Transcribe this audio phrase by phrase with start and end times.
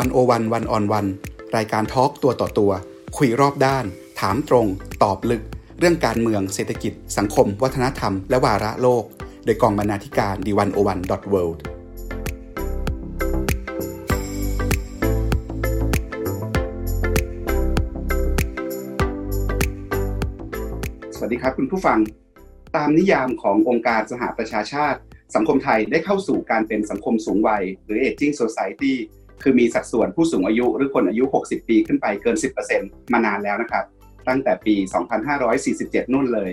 [0.00, 1.06] วันโอวันวันออนวัน
[1.56, 2.72] รายการทอล์กตัวต่อตัว
[3.16, 3.84] คุยรอบด้าน
[4.20, 4.66] ถามตรง
[5.02, 5.42] ตอบลึก
[5.78, 9.04] เรื่องการเมืองเศรษฐกิจ สังคม วัฒนธรรม และวาระโลก
[9.44, 11.62] โดยกองบรรณาธิการดีวันโอวันดอทเวิลด์
[21.16, 21.98] สวัสดีครับคุณผู้ฟัง
[22.76, 24.98] ตามนิยามขององค์การสหประชาชาติ
[25.34, 28.94] สังคมไทยได้เข้าสู่การเป็นสังคมสูงวัย หรือ Aging Society
[29.42, 32.36] คือมีสัดส่วนผู้สูงอายุหรือคนอายุ 60 ปีขึ้นไปเกิน
[32.74, 33.84] 10%มานานแล้วนะครับ
[34.28, 34.74] ตั้งแต่ปี
[35.44, 36.50] 2547 นู่นเลย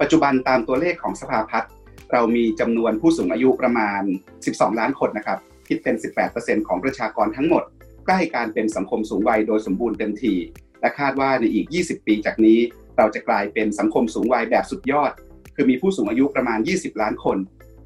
[0.00, 1.70] ปัจจุบันตามตัวเลขของสภาพัฒน์
[2.12, 4.02] เรามีจำนวนผู้สูงอายุประมาณ
[4.40, 5.38] 12 ล้านคนนะครับ
[5.68, 5.96] คิดเป็น
[6.32, 7.62] 18%ของประชากรทั้งหมด
[8.06, 10.34] ใกล้การเป็นสังคมสูงวัยโดยสมบูรณ์เต็มที
[10.80, 12.58] และคาดว่าในอีก 20 ปีจากนี้
[12.96, 15.12] เราจะกลายเป็นสังคมสูงวัยแบบสุดยอด
[15.54, 17.38] คือมีผู้สูงอายุประมาณ 20 ล้านคน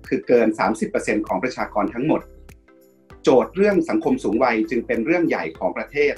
[0.08, 0.48] คือเกิน
[0.88, 2.20] 30%ของประชากรทั้งหมด
[3.22, 6.14] โจทย์เรื่องสังคมสูงวัยจึงเป็นเรื่องใหญ่ของประเทศ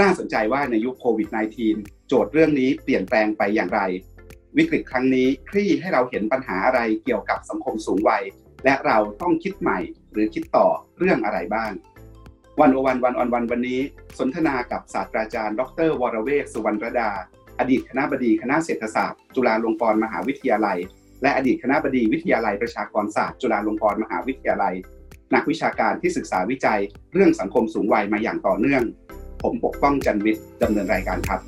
[0.00, 1.28] น่าสนใจว่าในยุคโควิด
[1.68, 3.80] -19 โจทย์เรื่องนี้เปลี่ยนแปลงไปอย่างไร
[4.56, 8.22] วิกฤตครั้งนี้คลี่ให้เราเห็นปัญหาอะไรเกี่ยวกับสังคมสูงวัย
[8.64, 9.78] และเราต้องคิดใหม่
[10.12, 10.68] หรือคิดต่อ
[10.98, 11.72] เรื่องอะไรบ้าง
[12.60, 13.80] วันโอวันวันออนวันวันนี้
[14.18, 17.10] สนทนากับศาสตราจารย์ ดร วรเวศสุวรรณรดา
[17.58, 20.78] อดีตคณะบดีคณะเศรษฐศาสตร์ จุฬาลงกรณ์มหาวิทยาลัย
[21.22, 24.74] และอดีตคณะบดีวิทยาลัยประชากรศาสตร์ จุฬาลงกรณ์มหาวิทยาลัย
[25.34, 26.80] นักวิชาการที่ศึกษาวิจัย
[27.12, 28.82] เรื่องสังคมสูงวัยมาอย่างต่อเนื่อง
[29.42, 31.40] ผมปกป้องจันวิทย์ดำเนินรายการครับ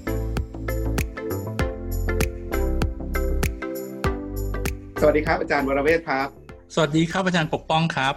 [5.01, 6.29] สวัสดีครับ อาจารย์วรเวศครับ
[6.75, 8.15] สวัสดีครับอาจารย์ปกป้องครับ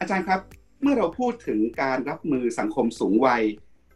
[0.00, 0.40] อาจารย์ครับ
[0.82, 3.42] เมื่อเราพูดถึงการรับมือสังคมสูงวัย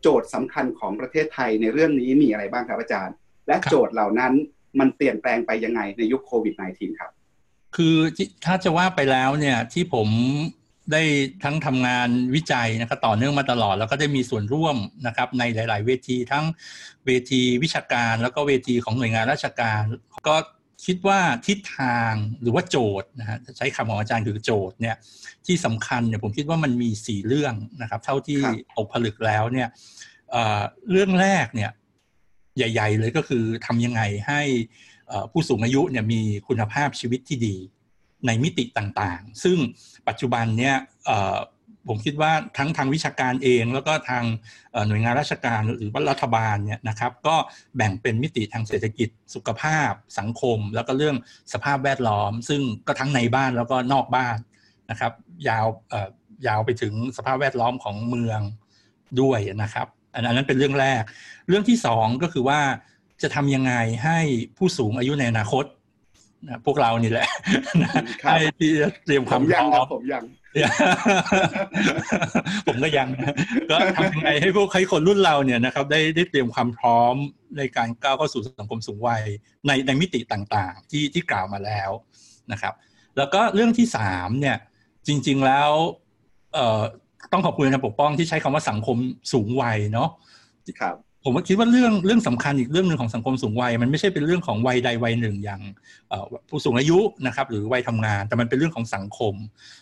[0.02, 3.14] โจทย์สำคัญของประเทศไทยในเรื่องนี้มีอะไรบ้างครับอาจารย์
[3.46, 4.32] และโจทย์เหล่านั้น
[4.78, 7.10] มันเปลี่ยนแปลงไปยังไงในยุคโควิด -19 ครับ
[7.76, 7.96] คือ
[8.44, 10.08] ถ้าจะว่าไปแล้วเนี่ยที่ผม
[10.92, 11.02] ได้
[11.42, 16.44] ทั้งทำงานวิจัยนะครับต่อเนื่องมาตลอด แล้วก็ได้มีส่วนร่วมนะครับในหลาย ๆ เวทีทั้ง
[17.06, 19.82] เวทีวิชาการ แล้วก็เวทีของหน่วยงานราชการ
[20.28, 20.36] ก็
[20.84, 24.96] คิดว่าทิศทางหรือว่าโจทย์นะฮะใช้คำของอาจารย์คือโจทย์เนี่ย
[25.46, 28.40] ที่สำคัญเนี่ยผมคิดว่ามันมีสี่เรื่องนะครับ เท่าที่
[28.76, 29.68] ตกผลึกแล้วเนี่ย
[30.90, 31.70] เรื่องแรกเนี่ย
[32.56, 34.40] ใหญ่ ๆ เลยก็คือทำยังไงให้
[35.32, 37.56] ผู้สูงอายุเนี่ยมีคุณภาพชีวิตที่ดี
[38.26, 39.58] ในมิติต่างๆ ซึ่ง
[40.08, 40.76] ปัจจุบันเนี่ย
[41.88, 44.24] ผมคิดว่าทั้งทางวิชาการเองแล้วก็ทาง
[44.88, 47.36] หน่วยงานราชการหรือว่ารัฐบาลเนี่ยนะครับ ก็
[47.76, 51.16] แบ่งเป็นมิติทางเศรษฐกิจสุขภาพ สังคม แล้วก็เรื่อง
[51.52, 54.38] สภาพแวดล้อม ซึ่งก็ทั้งในบ้านแล้วก็นอกบ้าน
[54.90, 55.12] นะครับ
[55.48, 55.66] ยาว
[56.46, 58.40] ยาวไปถึงสภาพแวดล้อมของเมือง
[59.20, 61.02] ด้วยนะครับ อันนั้นเป็นเรื่องแรก
[61.48, 62.60] เรื่องที่สองก็คือว่า
[63.22, 64.18] จะทำยังไงให้
[64.58, 65.64] ผู้สูงอายุในอนาคต
[66.46, 67.28] นะพวกเรานี่แหละ
[68.24, 70.24] ให้ที่จะเตรียมความพร้อมผมยัง
[72.66, 73.08] ผมก็ยัง
[73.70, 77.14] ก็ทำยังไงให้พวกใครคนรุ่นเราเนี่ยนะครับได้ได้เตรียมความพร้อม
[77.58, 79.22] ในการก้าวเข้าสู่สังคมสูงวัย
[79.66, 81.90] ในในมิติต่างๆ ที่ที่กล่าวมาแล้ว
[82.52, 82.74] นะครับ
[83.16, 84.56] แล้วก็เรื่องที่สามเนี่ย
[85.06, 85.70] จริง ๆแล้ว
[86.54, 86.82] เอ่อ
[87.32, 88.96] ต้องขอบคุณนะปกป้องที่ใช้คำว่าสังคม
[89.32, 90.08] สูงวัยเนาะ
[90.80, 95.60] ครับ ผมว่าคิดว่าเรื่องเรื่องสำคัญอีกเรื่องหนึ่งของสังคมสูงวัย มันไม่ใช่เป็นเรื่องของวัยใดวัยหนึ่งอย่าง
[96.48, 99.34] ผู้สูงอายุนะครับหรือวัยทำงาน แต่มันเป็นเรื่องของสังคม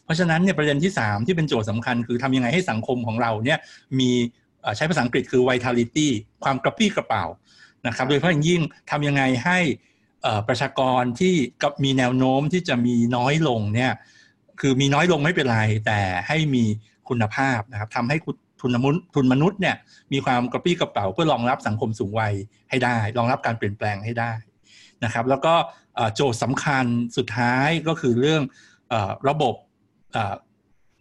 [0.05, 3.59] เพราะฉะนั้นเนี่ยประเด็นที่ 3 ที่เป็นโจทย์สำคัญ คือทำยังไงให้สังคมของเราเนี่ย
[3.99, 4.11] มี
[4.77, 6.09] ใช้ภาษาอังกฤษคือ vitality
[6.45, 7.25] ความกระปี้กระเป๋า
[7.87, 8.61] นะครับโดยเฉพาะอย่างยิ่ง
[8.91, 9.59] ทำยังไงให้
[10.49, 11.35] ประชากรที่
[11.85, 13.93] มีแนวโน้มที่จะมีน้อยลงเนี่ย
[14.61, 16.65] คือมีน้อยลงไม่เป็นไรแต่ให้มี
[17.09, 18.17] คุณภาพนะครับทำให้
[18.63, 19.77] ทุนมนุษย์ทุนมนุษย์เนี่ย
[20.13, 22.35] มีความกระปี้กระเป๋าเพื่อรองรับสังคมสูงวัย
[22.71, 24.33] ให้ได้ รองรับการเปลี่ยนแปลงให้ได้
[25.05, 25.55] นะครับแล้วก็
[26.15, 26.85] โจทย์สำคัญ
[27.17, 28.43] สุดท้ายก็คือเรื่อง
[29.29, 29.55] ระบบ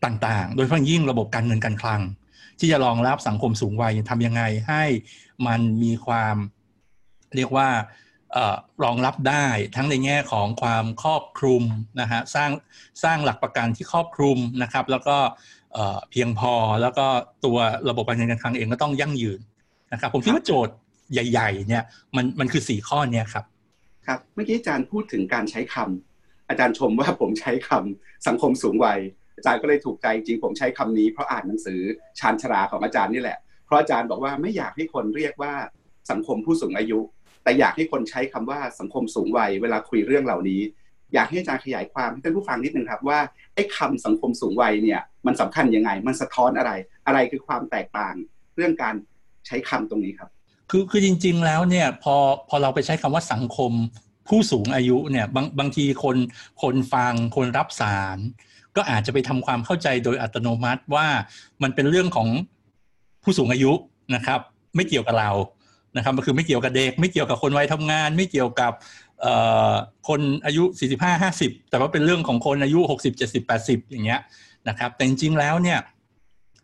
[0.06, 2.02] ต่างๆ โดยเฉพาะยิ่งระบบการเงินการคลัง
[2.60, 4.84] ที่จะรองรับสังคมสูงวัยทำยังไงให้
[5.48, 6.36] มันมีความ
[7.36, 7.70] เรียกว่า
[8.84, 11.64] รองรับได้ทั้งในแง่ของความครอบคลุม
[12.02, 12.52] นะฮะสร้าง
[13.04, 15.18] สร้างหลักประกันที่ครอบคลุมนะครับ แล้วก็
[16.12, 17.06] เพียงพอแล้วก็
[17.46, 17.58] ตัว
[17.90, 19.40] ระบบการเงินการคลังเองก็ต้องยั่งยืน
[19.94, 20.76] นะครับ ผมคิดว่าโจทย์
[21.12, 21.84] ใหญ่ ๆ เนี่ย
[22.16, 23.46] มันมันคือสี่ข้อเนี่ยครับ
[24.08, 29.00] ครับเมื่อกี้อาจารย์พูดถึงการใช้คำอาจารย์ชมว่าผมใช้คำสังคมสูงวัย
[29.38, 31.80] อาจารย์ก็เลยถูกใจจริงผมใช้คำนี้เพราะอ่านหนังสือ
[32.20, 35.54] ชานชราของอาจารย์นี่แหละ เพราะอาจารย์บอกว่าไม่อยากให้คนเรียกว่า
[36.12, 37.00] สังคมผู้สูงอายุ
[37.44, 40.62] แต่อยากให้คนใช้คำว่าสังคมสูงวัยเวลาคุยเรื่องเหล่านี้
[41.14, 43.20] อยากให้อาจารย์ขยายความให้ท่านผู้ฟังนิดนึงครับว่า
[43.56, 46.72] ไอ้คำสังคมสูงวัยเนี่ยมันสำคัญยังไง มันสะท้อนอะไร
[47.08, 48.16] อะไรคือความแตกต่าง
[48.56, 48.96] เรื่องการ
[49.48, 50.30] ใช้คำตรงนี้ครับ
[50.70, 52.16] คือคือจริง ๆแล้วเนี่ยพอ
[52.50, 53.72] พอเราไปใช้คำว่าสังคม
[54.28, 56.18] ผู้สูงอายุเนี่ยบางบางทีคน
[56.62, 58.18] คนฟังคนรับสาร
[58.76, 61.08] ก็อาจจะไปทำความเข้าใจโดยอัตโนมัติว่า
[61.64, 62.28] มันเป็นเรื่องของ
[63.24, 63.72] ผู้สูงอายุ
[64.16, 64.40] นะครับ
[64.76, 65.32] ไม่เกี่ยวกับเรา
[65.98, 68.72] นะครับมันคือไม่เกี่ยวกับเด็ก ไม่เกี่ยวกับคนวัยทำงาน ไม่เกี่ยวกับ
[70.08, 70.64] คนอายุ
[70.98, 74.22] 45 50 แต่ว่าเป็นเรื่องของคนอายุ 60 70 80 อย่างเงี้ย
[74.68, 75.80] นะครับแต่จริงๆแล้วเนี่ย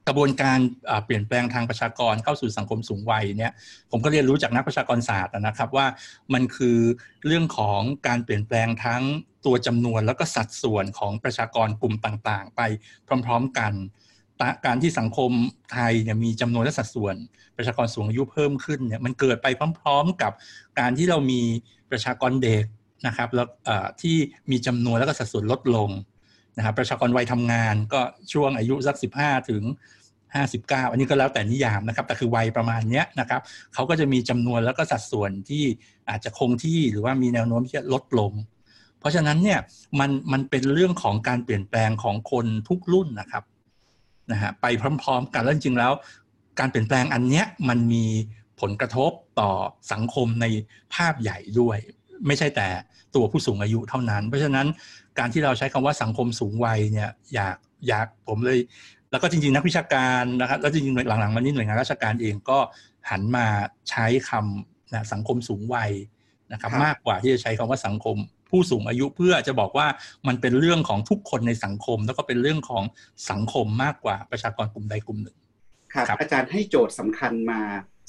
[0.08, 0.60] กระบวนการ
[1.06, 3.52] เปลี่ยนแปลงทางประชากรเข้าสู่สังคมสูงวัยเนี่ย
[3.92, 5.88] ผมก็เรียนรู้จากนักประชากรศาสตร์นะครับว่า
[6.34, 6.78] มันคือ
[7.26, 9.04] เรื่องของการเปลี่ยนแปลงทั้ง
[9.46, 12.62] ตัวจำนวนแล้วก็สัดส่วนของประชากรกลุ่มต่างๆ ไป
[13.26, 13.74] พร้อม ๆกัน
[14.66, 15.32] การที่สังคม
[15.74, 17.16] ไทยเนี่ยมีจำนวนและสัดส่วน
[17.58, 19.48] ประชากรสูงอายุเพิ่มขึ้นเนี่ยมันเกิดไป
[19.80, 20.32] พร้อม ๆ กับ
[20.80, 21.42] การที่เรามี
[21.92, 22.66] ประชากรเด็ก
[23.08, 23.48] นะครับแล้ว
[24.02, 24.16] ที่
[24.52, 25.90] มีจำนวนแล้วก็สัดส่วนลดลง
[26.58, 28.02] นะครับประชากรวัยทำงานก็
[28.34, 29.64] ช่วงอายุสัก 15 ถึง
[30.28, 33.42] 59 อันนี้ก็แล้วแต่นิยามนะครับ แต่คือวัยประมาณนี้นะครับ
[33.74, 35.64] เขาก็จะมีจำนวนแล้วก็สัดส่วนที่
[36.10, 38.32] อาจจะคงที่หรือว่ามีแนวโน้มที่จะลดลง
[39.00, 39.60] เพราะฉะนั้นเนี่ย
[40.00, 43.44] มันมันเป็นเรื่องของการเปลี่ยนแปลงของคนทุกรุ่นนะครับ
[44.32, 44.66] นะฮะไป
[45.02, 45.92] พร้อม ๆ กันแล้วจริงๆแล้ว
[46.60, 48.06] การเปลี่ยนแปลงอันเนี้ยมันมี
[48.62, 49.52] ผลกระทบต่อ
[49.92, 50.46] สังคมใน
[50.94, 51.78] ภาพใหญ่ด้วย
[52.28, 52.68] ไม่ใช่แต่
[53.16, 54.68] ตัวผู้สูงอายุเท่านั้น เพราะฉะนั้น
[55.20, 57.58] การที่เราใช้คำว่าสังคมสูงวัยเนี่ยอยาก
[57.88, 58.60] อยากผมเลย
[59.12, 62.60] แล้วก็จริงๆนักวิชาการนะครับแล้วจริงๆหลังๆมานี้หน่วยงานราชการเองก็
[63.10, 63.46] หันมา
[63.90, 65.92] ใช้คำนะสังคมสูงวัย
[66.52, 68.18] นะครับมากกว่าที่จะใช้คำว่าสังคม
[68.50, 69.88] ผู้สูงอายุเพื่อจะบอกว่า
[70.28, 72.84] มันเป็นเรื่องของทุกคนในสังคม แล้วก็เป็นเรื่องของ
[73.32, 75.38] สังคมมากกว่าประชากรกลุ่มใดกลุ่มหนึ่ง
[75.94, 77.62] ครับ อาจารย์ให้โจทย์สำคัญมา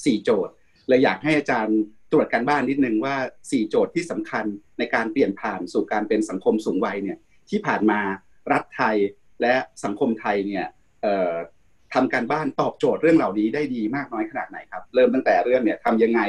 [0.05, 0.53] สี่โจทย์
[0.89, 1.79] เลยอยากให้อาจารย์
[2.13, 3.17] ตรวจการบ้านนิดนึงว่า
[3.51, 4.45] สี่โจทย์ที่สำคัญ
[4.79, 7.19] ในการเปลี่ยนผ่านสู่การเป็นสังคมสูงวัยเนี่ย
[7.51, 8.01] ที่ผ่านมา
[8.53, 8.97] รัฐไทย
[9.43, 9.55] และ
[9.85, 10.67] สังคมไทยเนี่ย
[11.95, 16.21] ทำการบ้านตอบโจทย์เรื่องเหล่านี้ได้ดีมากน้อยขนาดไหนครับ เริ่มตั้งแต่เรื่องเนี่ยทำยังไง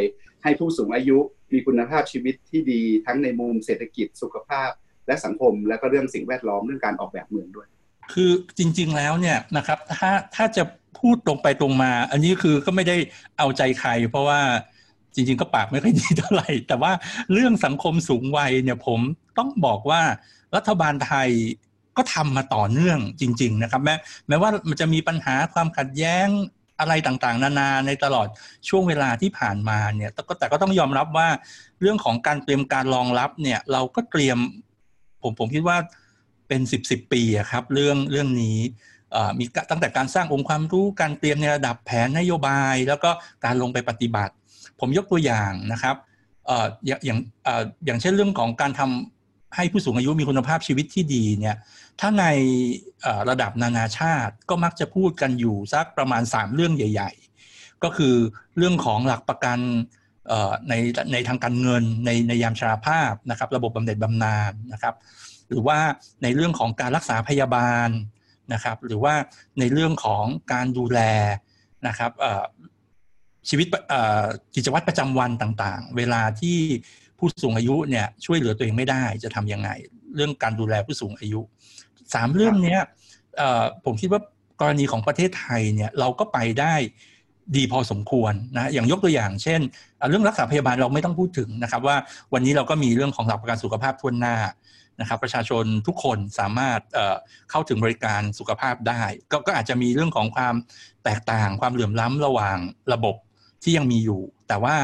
[0.44, 1.18] ให้ผู้สูงอายุ
[1.54, 4.70] มีคุณภาพชีวิตที่ดีทั้งในมุมเศรษฐกิจสุขภาพ
[5.08, 7.68] และสังคม และก็เรื่องสิ่งแวดล้อมเรื่องการออกแบบเมืองด้วย
[8.14, 10.64] คือจริง ๆแล้วเนี่ยนะครับถ้าถ้าจะ
[10.98, 12.98] พูดตรงไปตรงมา อันนี้คือก็ไม่ได้
[13.38, 14.42] เอาใจใคร เพราะว่า
[15.14, 16.92] จริง ๆ ก็ปากไม่ค่อยดีเท่าไหร่ แต่ว่า
[17.34, 19.00] เรื่องสังคมสูงวัยเนี่ยผม
[19.38, 20.02] ต้องบอกว่า
[20.56, 21.30] รัฐบาลไทย
[21.98, 23.96] ก็ทำมาต่อเนื่องจริง ๆ นะครับ แม้
[24.28, 26.28] แม้ว่ามันจะมีปัญหาความขัดแย้ง
[26.80, 28.28] อะไรต่างๆ นานาในตลอด
[28.70, 31.28] ช่วงเวลาที่ผ่านมาเนี่ยแต่ก็แต่ก็ต้องยอมรับว่า
[31.82, 34.38] เรื่องของการเตรียมการรองรับเนี่ยเราก็เตรียม
[35.22, 35.78] ผมผมคิดว่า
[36.48, 37.22] เป็นสิบสิบปี
[37.52, 38.60] ครับเรื่องเรื่องนี้
[39.38, 43.10] มีตั้งแต่การสร้างองค์ความรู้การเตรียมในระดับแผนนโยบาย แล้วก็
[43.46, 44.34] การลงไปปฏิบัติ
[44.80, 45.96] ผมยกตัวอย่างนะครับ
[46.86, 47.00] อย่าง
[47.86, 51.56] อย่างเช่นเรื่องของการทำให้ผู้สูงอายุมีคุณภาพชีวิตที่ดีเนี่ย
[52.00, 52.26] ถ้าใน
[53.30, 57.12] ระดับนานาชาติก็มักจะพูดกันอยู่สักประมาณ 3 เรื่องใหญ่
[57.48, 58.16] ๆ ก็คือ
[58.58, 59.60] เรื่องของหลักประกัน
[60.70, 60.74] ใน
[61.14, 64.96] ในทางการเงินในในยามชราภาพนะครับ ระบบบำเหน็จบำนาญนะครับ
[65.48, 65.80] หรือว่า
[66.24, 67.90] ในเรื่องของการรักษาพยาบาล
[68.54, 69.14] นะครับ หรือว่า
[69.60, 71.00] ในเรื่องของการดูแล
[71.88, 72.12] นะครับ
[73.50, 73.68] ชีวิต
[74.56, 76.58] กิจวัตรประจำวันต่างๆ เวลาที่
[77.18, 79.70] ผู้สูงอายุเนี่ยช่วยเหลือตัวเองไม่ได้จะทํำยังไง
[80.16, 81.42] เรื่องการดูแลผู้สูงอายุ
[82.14, 82.78] สามเรื่องนี้
[83.86, 84.22] ผมคิดว่า
[84.62, 86.74] กรณีของประเทศไทยเนี่ยเราก็ไปได้
[87.56, 89.60] ดีพอสมควรนะอย่างยกตัวอย่าง เช่น
[90.10, 91.96] เรื่องรักษาพยาบาลเราไม่ต้องพูดถึงนะครับ ว่า
[92.34, 94.36] วันนี้เราก็มีเรื่องของหลักประกันสุขภาพทั่วหน้า
[95.00, 96.80] นะครับ ประชาชนทุกคนสามารถ
[97.50, 99.02] เข้าถึงบริการสุขภาพได้
[99.32, 100.56] กก็อาจจะมีเรื่องของความ
[101.04, 102.58] แตกต่างความเหลื่อมล้ำระหว่าง
[102.94, 103.16] ระบบ
[103.64, 104.76] ที่ยังมีอยู่ แต่ว่า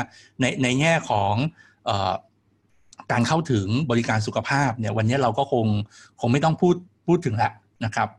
[0.42, 1.34] ในในแง่ของ
[3.12, 5.66] การเข้าถึงบริการสุขภาพเนี่ยวันนี้เราก็คง
[6.22, 6.76] คงไม่ต้องพูด
[7.08, 7.54] พูดถึงแล้ว
[7.86, 8.10] นะครับ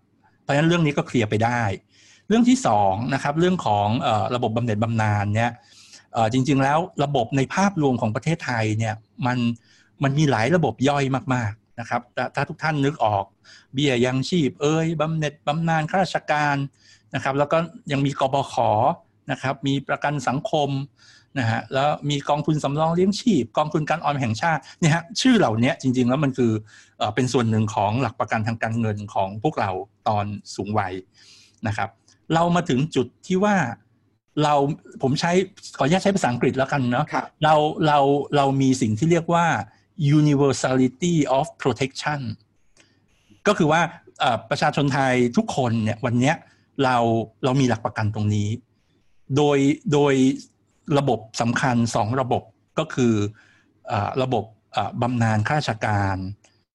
[0.43, 1.61] เพราะฉะนั้นเรื่องนี้ก็เคลียร์ไปได้
[2.29, 3.89] เรื่องที่สองนะครับเรื่องของ
[4.35, 5.51] ระบบบำเหน็จบำนาญเนี่ย
[6.33, 8.95] จริง ๆ แล้วระบบในภาพรวมของประเทศไทยเนี่ย
[9.27, 9.39] มัน
[10.03, 11.05] มันมีหลายระบบย่อย
[11.35, 12.01] มากๆ นะครับ
[12.35, 13.25] ถ้าทุกท่านนึกออก
[13.75, 16.57] เบี้ยยังชีพ เอ้ยบำเหน็จบำนาญข้าราชการ
[17.15, 17.59] นะครับ แล้วก็
[17.93, 18.55] ยังมีกบข
[19.31, 20.71] นะครับ มีประกันสังคม
[21.39, 26.53] นะฮะแล้วมีกองทุนสำรองเลี้ยงชีพ กองทุนการออมแห่งชาติเนี่ยฮะชื่อเหล่านี้จริง ๆ แล้วมันคือ
[27.15, 29.71] เป็นส่วนหนึ่งของหลักประกันทางการเงินของพวกเรา
[30.09, 30.95] ตอนสูงวัย
[31.67, 31.89] นะครับ
[32.35, 33.57] เรามาถึงจุดที่ว่า
[34.43, 34.55] เรา
[35.03, 35.33] ผมใช้
[35.79, 37.07] ขออนุญาตใช้ภาษาอังกฤษแล้วกันเนาะ
[37.45, 37.55] เรา
[37.87, 37.99] เรา
[38.37, 39.47] เรามีสิ่งที่เรียกว่า
[40.19, 42.21] universality of protection
[43.47, 43.81] ก็คือว่า
[44.51, 46.33] ประชาชนไทยทุกคนเนี่ยวันนี้
[46.85, 46.97] เรา
[47.45, 48.49] เรามีหลักประกันตรงนี้
[49.37, 49.59] โดย
[49.93, 50.15] โดย
[50.99, 52.43] ระบบสำคัญสองระบบ
[52.79, 53.15] ก็คือ
[53.91, 54.45] อระบบ
[55.03, 56.17] บำนาญข้าราชการ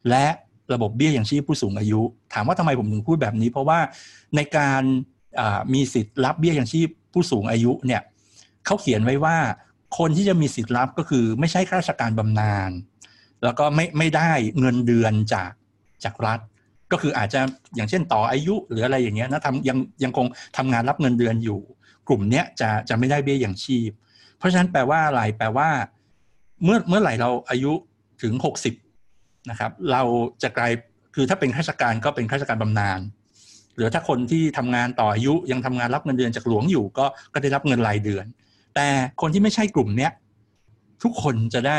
[0.09, 0.25] และ
[0.73, 2.01] ระบบเบี้ยอย่างชีพผู้สูงอายุ
[2.33, 3.79] ถามว่าทำไมผมถึงพูดแบบนี้ เพราะว่า
[4.35, 4.81] ในการ
[5.73, 8.01] มีสิทธิ์รับเบี้ยอย่างชีพผู้สูงอายุเนี่ย
[8.65, 9.37] เขาเขียนไว้ว่า
[9.97, 12.71] คนที่จะมีสิทธิ์รับก็คือไม่ใช่ข้าราชการบำนาญ
[13.43, 15.51] แล้วก็ไม่ไม่ได้เงินเดือนจาก
[16.03, 16.39] จากรัฐ
[16.91, 17.41] ก็คืออาจจะ
[17.75, 20.25] อย่างเช่นต่ออายุหรืออะไรอย่างเงี้ยนะทำยังยังคง
[20.57, 21.59] ทำงานรับเงินเดือนอยู่
[22.07, 23.91] กลุ่มเนี้ยจะจะไม่ได้เบี้ยอย่างชีพ
[24.37, 25.69] เพราะฉะนั้นแปลว่าอะไรแปลว่า
[26.63, 27.73] เมื่อเมื่อไหร่เราอายุ
[28.21, 28.73] ถึงหกสิบ
[29.49, 30.01] นะครับเรา
[30.43, 30.71] จะกลาย
[31.15, 32.99] คือถ้าเป็นข้าราชการก็เป็นข้าราชการบำนาญ
[33.75, 38.25] หรือถ้าคนที่ทำงานต่ออายุยังทำงานรับเงินเดือนจากหลวงอยู่ ก็ก็ได้รับเงินรายเดือน
[38.75, 38.87] แต่
[39.21, 40.11] คนที่ไม่ใช่กลุ่มเนี้ย
[41.03, 41.77] ทุกคนจะได้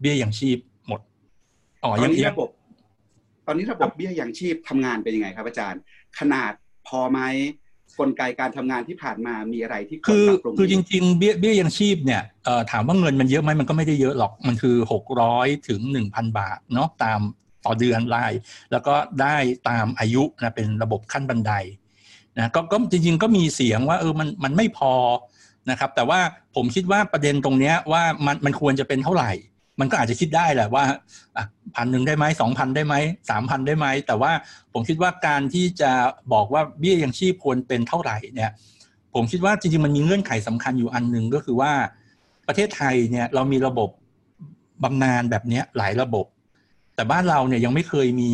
[0.00, 0.58] เบี้ยอย่างชีพ
[1.84, 2.48] อ๋อตอนนี้ระบบ
[3.46, 5.80] ตอนนี้ระบบเบี้ยอย่างชีพทำงานเป็นยังไงครับ อาจารย์
[6.18, 6.52] ขนาด
[6.88, 7.20] พอไหม
[7.98, 10.26] กลไกการทำงานที่ผ่านมามีอะไรที่คือ
[10.58, 12.22] คือจริงๆเบี้ยเบี้ยยังชีพเนี่ย
[12.70, 17.20] ถามว่าเงินมันเยอะไหมมันก็ไม่ได้เยอะหรอกมันคือหกร้อยถึงหนึ่งพันบาทเนาะตาม
[17.64, 18.32] ต่อเดือนราย
[18.72, 19.36] แล้วก็ได้
[19.68, 21.52] ตามอายุนะเป็นระบบขั้นบันได
[22.38, 24.94] นะก็ก็จริง ๆ ก็มีเสียงว่าเออมันมันไม่พอ
[25.70, 26.20] นะครับ แต่ว่า
[26.56, 29.30] ผมคิดว่าประเด็นตรงเนี้ยว่ามันมันควรจะเป็นเท่าไหร่
[29.80, 30.84] มันก็อาจจะคิดได้แหละว่า
[31.74, 32.94] พันหนึ่งได้ไหมสองพันได้ไหม
[33.30, 34.32] สามพันได้ไหม แต่ว่า
[34.72, 35.90] ผมคิดว่าการที่จะ
[36.32, 38.50] บอกว่าเบี้ยยังชีพควรเป็นเท่าไหร่เนี่ย
[39.14, 41.72] ผมคิดว่าจริงๆมันมีเงื่อนไขสำคัญอยู่อันหนึ่งก็คือว่า
[42.46, 43.90] ประเทศไทยเนี่ยเรามีระบบ
[44.82, 46.26] บำนาญแบบนี้หลายระบบ
[46.94, 48.32] แต่บ้านเราเนี่ยยังไม่เคยมี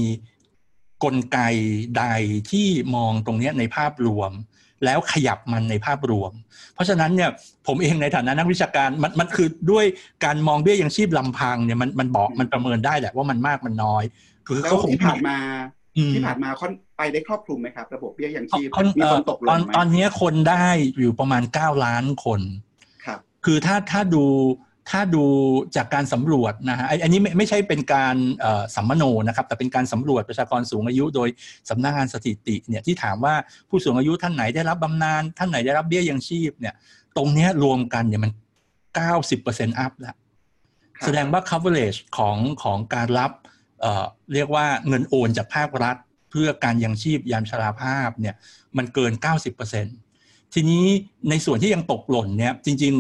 [1.05, 1.39] กลไก
[1.99, 2.05] ใด
[2.51, 4.33] ที่มองตรงนี้ในภาพรวม
[4.85, 6.33] แล้วขยับมันในภาพรวม
[6.75, 7.31] เพราะฉะนั้นเนี่ย
[7.67, 9.85] ผมเองในฐานะนักวิชาการมันมันคือด้วย
[10.25, 14.05] การมองเบี้ยยังชีพลำพังเนี่ยมันมันบอกมันประเมินได้แหละว่ามันมากมันน้อย
[14.47, 15.39] คือเขาคงผ่านมา
[16.15, 18.69] ที่ผ่านมาค่อนไปได้ครอบคลุมไหมครับ ระบบเบี้ยยังชีพ
[18.99, 20.67] มีคนตกลงไหมตอนนี้คนได้
[20.99, 22.41] อยู่ประมาณเก้าล้านคน
[23.05, 24.25] ครับคือถ้าถ้าดู
[24.89, 25.25] ถ้าดู
[25.77, 28.17] จากการสำรวจนะฮะอันนี้ไม่ไม่ใช่เป็นการ
[28.77, 31.29] สัมมโนนะครับ แต่เป็นการสำรวจประชากรสูงอายุ โดย
[31.71, 33.35] สำนักงานสถิติเนี่ยที่ถามว่า
[33.69, 36.75] ผู้สูงอายุท่านไหนได้รับบำนาญท่านไหนได้รับเบี้ยยังชีพเนี่ย
[37.17, 38.33] ตรงนี้รวมกันเนี่ยมัน
[38.95, 40.17] เก้าสิบเปอร์เซ็นต์อัพแล้ว
[41.05, 43.33] แสดงว่า coverage ของของการรับ
[43.81, 45.97] เอ่อเรียกว่าเงินโอนจากภาครัฐ
[46.31, 48.35] เพื่อการยังชีพยามชราภาพเนี่ย
[48.77, 49.13] มันเกิน
[49.83, 50.85] 90%ทีนี้
[51.31, 52.95] ในส่วนที่ยังตกหล่นเนี่ยจริง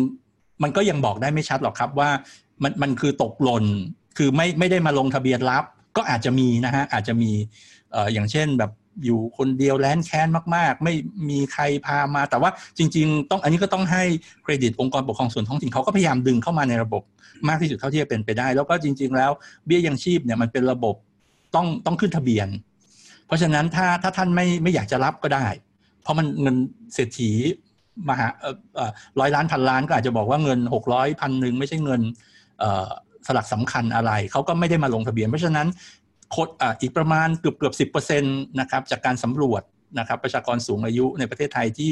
[0.62, 2.10] มันก็ยังบอกได้ไม่ชัดหรอกครับว่า
[2.62, 3.64] มันมันคือตกหล่น
[4.18, 5.64] คือไม่ไม่ได้มาลงทะเบียนรับ
[5.96, 7.30] ก็อาจจะมีนะฮะอาจจะมี
[7.92, 8.70] เอ่ออย่างเช่นแบบ
[9.04, 10.94] อยู่คนเดียวแลนแค้นมาก ๆ ไม่
[11.30, 14.02] มีใครพามา แต่ว่าจริง ๆ ต้องอันนี้ก็ต้องให้
[14.42, 17.02] เครดิตองค์กรปกครองส่วนท้องถิ่นเขาก็พยายามดึงเข้ามาในระบบ
[17.48, 19.30] มากที่สุดเท่าที่จะเป็นไปได้ แล้วก็จริง ๆ แล้ว
[19.66, 20.94] เบี้ยยังชีพเนี่ยมันเป็นระบบ
[21.54, 22.48] ต้องต้องขึ้นทะเบียน
[23.26, 25.46] เพราะฉะนั้นถ้าถ้าท่านไม่ไม่อยากจะรับก็ได้
[26.02, 26.56] เพราะมันเงิน
[26.94, 27.30] เศรษฐี
[28.08, 28.28] มหา
[29.20, 32.00] ร้อยล้านพันล้านก็อาจจะบอกว่าเงินหกร้อยพันหนึ่งไม่ใช่เงิน
[33.26, 35.68] สลักสำคัญอะไร เขาก็ไม่ได้มาลงทะเบียน เพราะฉะนั้น
[36.34, 36.48] คด
[36.80, 39.62] อีกประมาณเกือบเกือบสิบเปอร์เซ็นต์นะครับจากการสำรวจ
[39.98, 41.90] นะครับประชากรสูงอายุในประเทศไทยที่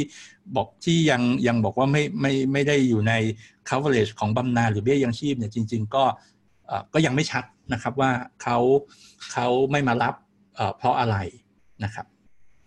[0.57, 3.13] บอกที่ยังยังบอกว่าไม่ไม่ไม่ได้อยู่ใน
[3.69, 6.05] coverage ของบำนาญหรือเบี้ยยังชีพเนี่ยจริง ๆ ก็
[6.95, 8.11] ก็ยังไม่ชัดนะครับว่า
[8.43, 8.59] เขา
[9.33, 10.15] เขาไม่มารับ
[10.77, 11.17] เพราะอะไร
[11.85, 12.07] นะครับ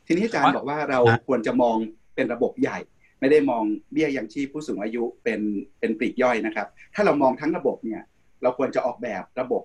[0.07, 1.77] ทีนี้อาจารย์บอกว่าเราควรจะมอง
[2.15, 2.79] เป็นระบบใหญ่
[3.21, 5.41] ไม่ได้มองเบี้ยยังชีพผู้สูงอายุเป็น
[5.79, 8.01] เป็นปลีกย่อยนะครับ ถ้าเรามองทั้งระบบเนี่ย
[8.41, 9.63] เราควรจะออกแบบระบบ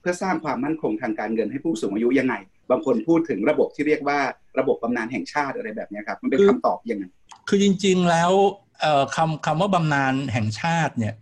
[0.00, 2.34] เพื่อสร้างความมั่นคงทางการเงินให้ผู้สูงอายุยังไง
[2.70, 4.18] บางคนพูดถึงระบบที่เรียกว่า
[4.58, 7.04] ระบบบำนาญแห่งชาติอะไรแบบนี้ครับ มันเป็นคำตอบยังไง
[7.48, 8.32] คือจริง ๆแล้ว
[9.16, 11.14] คำคำว่าบำนาญแห่งชาติเนี่ย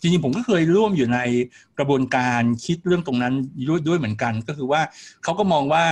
[0.00, 1.18] จริงๆผมก็เคยร่วมอยู่ใน
[1.78, 3.34] กระบวนการคิดเรื่องตรงนั้น
[3.68, 4.80] ด้วยด้วยเหมือนกัน ก็คือว่า
[5.22, 5.84] เขาก็มองว่า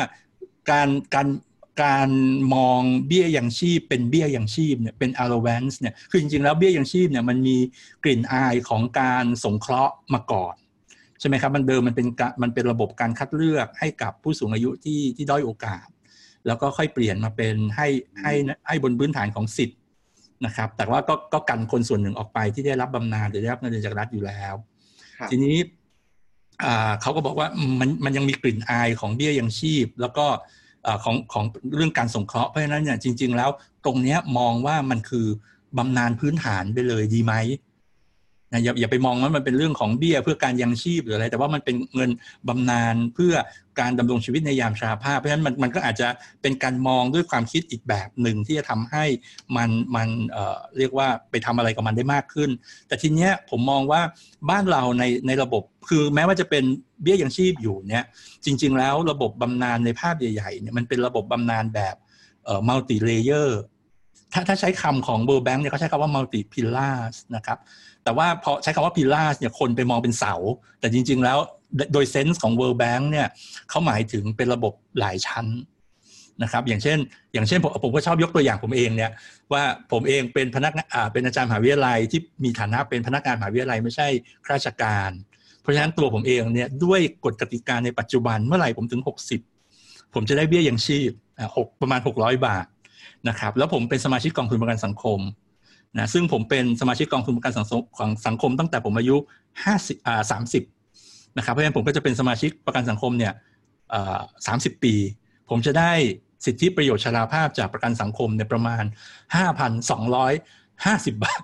[0.71, 1.27] การการ
[1.83, 2.09] การ
[2.55, 7.57] มองเบี้ยยังชีพ เป็นเบี้ยยังชีพเนี่ยเป็น allowance เนี่ยคือจริงๆแล้วเบี้ยยังชีพเนี่ยมันมี
[8.05, 10.55] กลิ่นอายของการสงเคราะห์มาก่อน
[11.21, 12.07] ใช่ไหมครับมันเดิมมันเป็น
[12.43, 15.87] มันเป็นระบบการคัดเลือกให้กับผู้สูงอายุที่ที่ด้อยโอกาส
[16.47, 17.89] แล้วก็ค่อยเปลี่ยนมาเป็นให้
[18.23, 18.33] ให้
[18.69, 19.79] ให้บนพื้นฐานของสิทธิ์
[20.47, 24.55] นะครับแต่ว่าก็ก็กันคนส่วนหนึ่งออกไปที่ได้รับบำนาญหรือได้รับเงินเดือนจากรัฐอยู่แล้ว
[25.31, 25.57] ทีนี้
[27.01, 27.49] เขาก็บอกว่า
[27.81, 30.27] มันมันยังมีกลิ่นอายของเบี้ยยังชีพ แล้วก็
[31.05, 31.45] ของของ
[31.77, 33.51] เรื่องการสงเคราะห์เพราะฉะนั้นเนี่ยจริง ๆ แล้ว
[33.85, 35.27] ตรงนี้มองว่ามันคือ
[35.79, 37.35] บำนาญพื้นฐานไปเลยดีไหม
[38.53, 42.11] นะอย่าอย่าไปมองว่ามันเป็นเรื่องของเบี้ยเพื่อการยังชีพหรืออะไร แต่ว่ามันเป็นเงิน
[42.49, 43.35] บำนาญเพื่อ
[43.81, 46.09] การดำรงชีวิตในยามชราภาพ เพราะฉะนั้นมันมันก็อาจจะ
[46.43, 49.05] เป็นการมองด้วยความคิดอีกแบบหนึ่งที่จะทำให้
[49.57, 52.51] มันมันเอ่อเรียกว่าไปทำอะไรกับมันได้มากขึ้น
[52.89, 54.01] แต่ทีเนี้ยผมมองว่า
[54.51, 56.65] บ้านเราในในระบบคือแม้ว่าจะเป็น
[57.03, 58.05] เบี้ยยังชีพอยู่เนี่ย
[58.45, 61.97] จริง ๆ แล้วระบบบำนาญในภาพใหญ่ๆเนี่ยมันเป็นระบบบำนาญแบบ
[62.45, 63.61] เอ่อ multi-layer
[64.37, 67.59] ถ้าถ้าใช้คำของ World Bank เนี่ยเขาใช้คำว่า multi-pillar นะครับ
[68.05, 70.35] แต่ว่าพอใช้คำว่า pillar เนี่ยคนไปมองเป็นเสา
[70.81, 71.39] แต่จริง ๆ แล้ว
[71.93, 73.27] โดย sense ของ World Bank เนี่ย
[73.69, 75.47] เขาหมายถึงเป็นระบบหลายชั้น
[76.43, 76.99] นะครับอย่างเช่น
[77.33, 79.11] อย่างเช่นผมผมก็ชอบยกตัวอย่างผมเองเนี่ย
[79.53, 79.63] ว่า
[79.93, 84.09] ผมเองเป็นพนักงานเป็นอาจารย์มหาวิทยาลัยที่มีฐานะเป็นพนักงานมหาวิทยาลัยไม่ใช่
[84.45, 85.11] ข้าราชการ
[85.61, 89.03] เพราะฉะนั้นตัวผมเองเนี่ยด้วยกฎกติกาในปัจจุบันเมื่อไหร่ผมถึง
[89.57, 91.11] 60 ผมจะได้เบี้ยยังชีพ
[91.57, 92.65] หกประมาณ 600 บาท
[93.29, 95.21] นะครับแล้วผมเป็นสมาชิกกองทุนประกันสังคม
[95.99, 99.17] นะซึ่งผมเป็นสมาชิกกองทุนประกันสังคมของสังคมตั้งแต่ผมอายุ
[99.65, 100.63] ห้าสิบอ่าสามสิบ
[101.37, 103.33] นะครับเพราะฉะนั้นผมก็จะเป็นสมาชิกประกันสังคมเนี่ย
[104.47, 104.95] สามสิบปี
[105.51, 105.93] ผมจะได้
[106.47, 108.85] สิทธิประโยชน์ชราภาพจากประกันสังคมเนี่ยประมาณ
[109.37, 110.33] ห้าพันสองร้อย
[110.87, 111.43] ห้าสิบบาท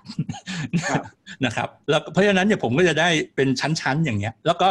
[1.45, 4.67] นะครับแล้วเพราะฉะนั้นเนี่ยผมก็จะได้เป็นชั้น ๆ อย่างเงี้ย แล้วก็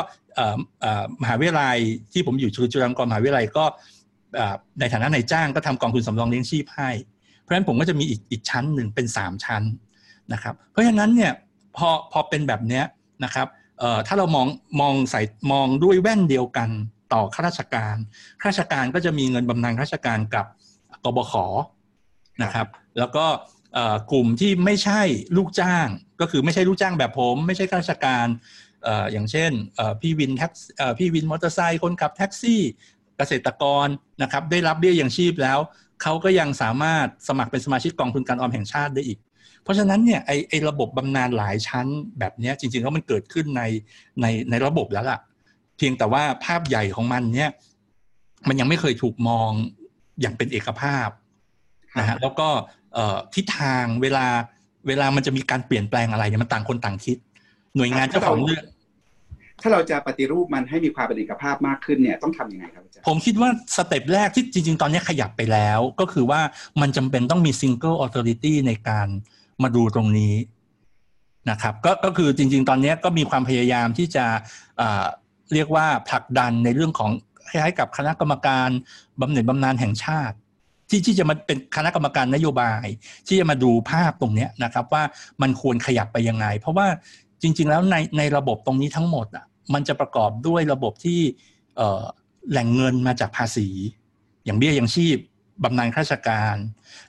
[1.22, 1.78] มหาวิทยาลัย
[2.12, 3.64] ที่ผมอยู่จุฬาลงกรณ์มหาวิทยาลัยก็
[4.80, 6.90] ในฐานะนายจ้างก็ทำกองทุนสำรองเลี้ยงชีพให้
[7.40, 9.62] เพราะฉะนั้นผมก็จะมีอีกอีกชั้นหนึ่งเป็นสามชั้น
[10.32, 11.32] นะครับเพราะฉะนั้นเนี่ย
[11.76, 12.84] พอพอเป็นแบบเนี้ย
[13.24, 13.46] นะครับ
[14.06, 14.46] ถ้าเรามอง
[14.80, 15.22] มองใส่
[15.52, 16.70] มองด้วยแว่นเดียวกัน
[17.12, 17.96] ต่อข้าราชการ
[18.40, 20.46] ข้าราชการก็จะมีเงินบำนาญข้าราชการกับ
[21.04, 21.34] กบข
[22.42, 22.66] นะครับ
[22.98, 23.26] แล้วก็
[24.12, 25.00] กลุ่มที่ไม่ใช่
[25.36, 25.86] ลูกจ้าง
[26.20, 28.26] ก็คือไม่ใช่ลูกจ้างแบบผม ไม่ใช่ข้าราชการ
[29.12, 29.52] อย่างเช่น
[30.00, 30.50] พี่วินแท็ก
[30.98, 32.60] พี่วินมอเตอร์ไซค์คนขับแท็กซี่
[33.18, 33.86] เกษตรกร
[34.22, 35.58] นะครับได้รับเบี้ยอย่างชีพแล้ว
[36.02, 39.18] เขาก็ยังสามารถสมัครเป็นสมาชิกกองทุนการออมแห่งชาติได้อีก
[39.62, 41.86] เพราะฉะนั้นเนี่ยไอไอระบบบำนาญหลายชั้น
[42.18, 43.62] แบบนี้จริงๆแล้วมันเกิดขึ้นใน
[44.20, 45.18] ในในระบบแล้วล่ะ
[45.76, 47.50] เพียงแต่ว่าภาพใหญ่ของมันเนี่ย
[48.48, 49.50] มันยังไม่เคยถูกมอง
[50.20, 51.08] อย่างเป็นเอกภาพ
[51.98, 52.48] นะฮะแล้วก็
[53.34, 54.26] ทิศทางเวลา
[54.88, 57.18] เวลามันจะมีการเปลี่ยนแปลงอะไรเนี่ยมันต่างคนต่างคิด
[57.76, 58.64] หน่วยงานเจ้าของเรื่อง
[59.62, 66.40] ถ้าเราจะปฏิรูปมันให้มีความเป็นเอกภาพมากขึ้นเนี่ยต้องทำยังไงครับอาจารย์ผมคิดว่า step แรกที่จริง ๆ ตอนนี้ขยับไปแล้ว ก็คือว่า
[66.80, 69.08] มันจำเป็นต้องมี single authority ในการ
[69.62, 70.34] มาดูตรงนี้
[71.50, 74.24] นะครับก็ก็คือจริง ๆ ตอนนี้ก็มีความพยายามที่จะ
[75.52, 77.10] เรียกว่าผลักดันในเรื่องของ
[77.48, 78.68] คล้ายๆกับคณะกรรมการ
[79.20, 80.36] บำเหน็จบำนาญแห่งชาติ
[80.88, 82.86] ที่ที่จะมาเป็นคณะกรรมการนโยบาย
[83.26, 85.02] ที่จะมาดูภาพตรงนี้นะครับว่า
[85.42, 86.86] มันควรขยับไปยังไง เพราะว่า
[87.42, 91.20] จริง ๆ แล้วในในระบบตรงนี้ทั้งหมดอะ มันจะประกอบด้วยระบบที่
[92.50, 93.68] แหล่งเงินมาจากภาษี
[94.44, 95.18] อย่างเบี้ยยังชีพ
[95.64, 96.56] บำนาญข้าราชการ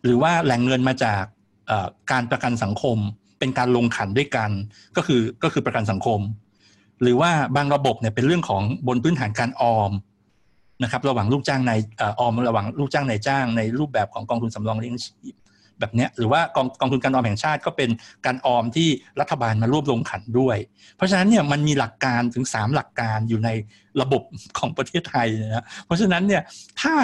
[0.03, 1.23] หรือว่าแหล่งเงินมาจาก
[2.11, 2.97] การประกันสังคม
[3.39, 4.51] เป็นการลงขันด้วยกัน
[4.97, 6.19] ก็คือก็คือประกันสังคม
[7.01, 9.91] หรือว่าบางระบบเนี่ยเป็นเรื่องของบนพื้นฐานการออม
[10.83, 11.73] นะครับระหว่างลูกจ้างใน
[12.19, 15.33] ออมระหว่างลูกจ้างในจ้างในรูปแบบของกองทุนสำรองเลี้ยงชีพ
[15.83, 17.89] แบบนี้หรือว่ากองกองทุนการออมแห่งชาติก็เป็น
[18.25, 20.57] การออมที่รัฐบาลมาร่วมลงขันด้วย
[20.95, 23.49] เพราะฉะนั้นเนี่ยมันมีหลักการถึง 3 หลักการอยู่ใน
[24.01, 24.21] ระบบ
[24.57, 26.41] ของประเทศไทยนะเพราะฉะนั้นเนี่ย
[26.81, 26.95] ถ้า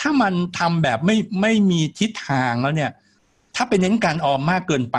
[0.00, 2.90] ถ้ามันทำแบบไม่ไม่มีทิศทางแล้วเนี่ย
[3.56, 4.98] ถ้าไปเน้นการออมมากเกินไป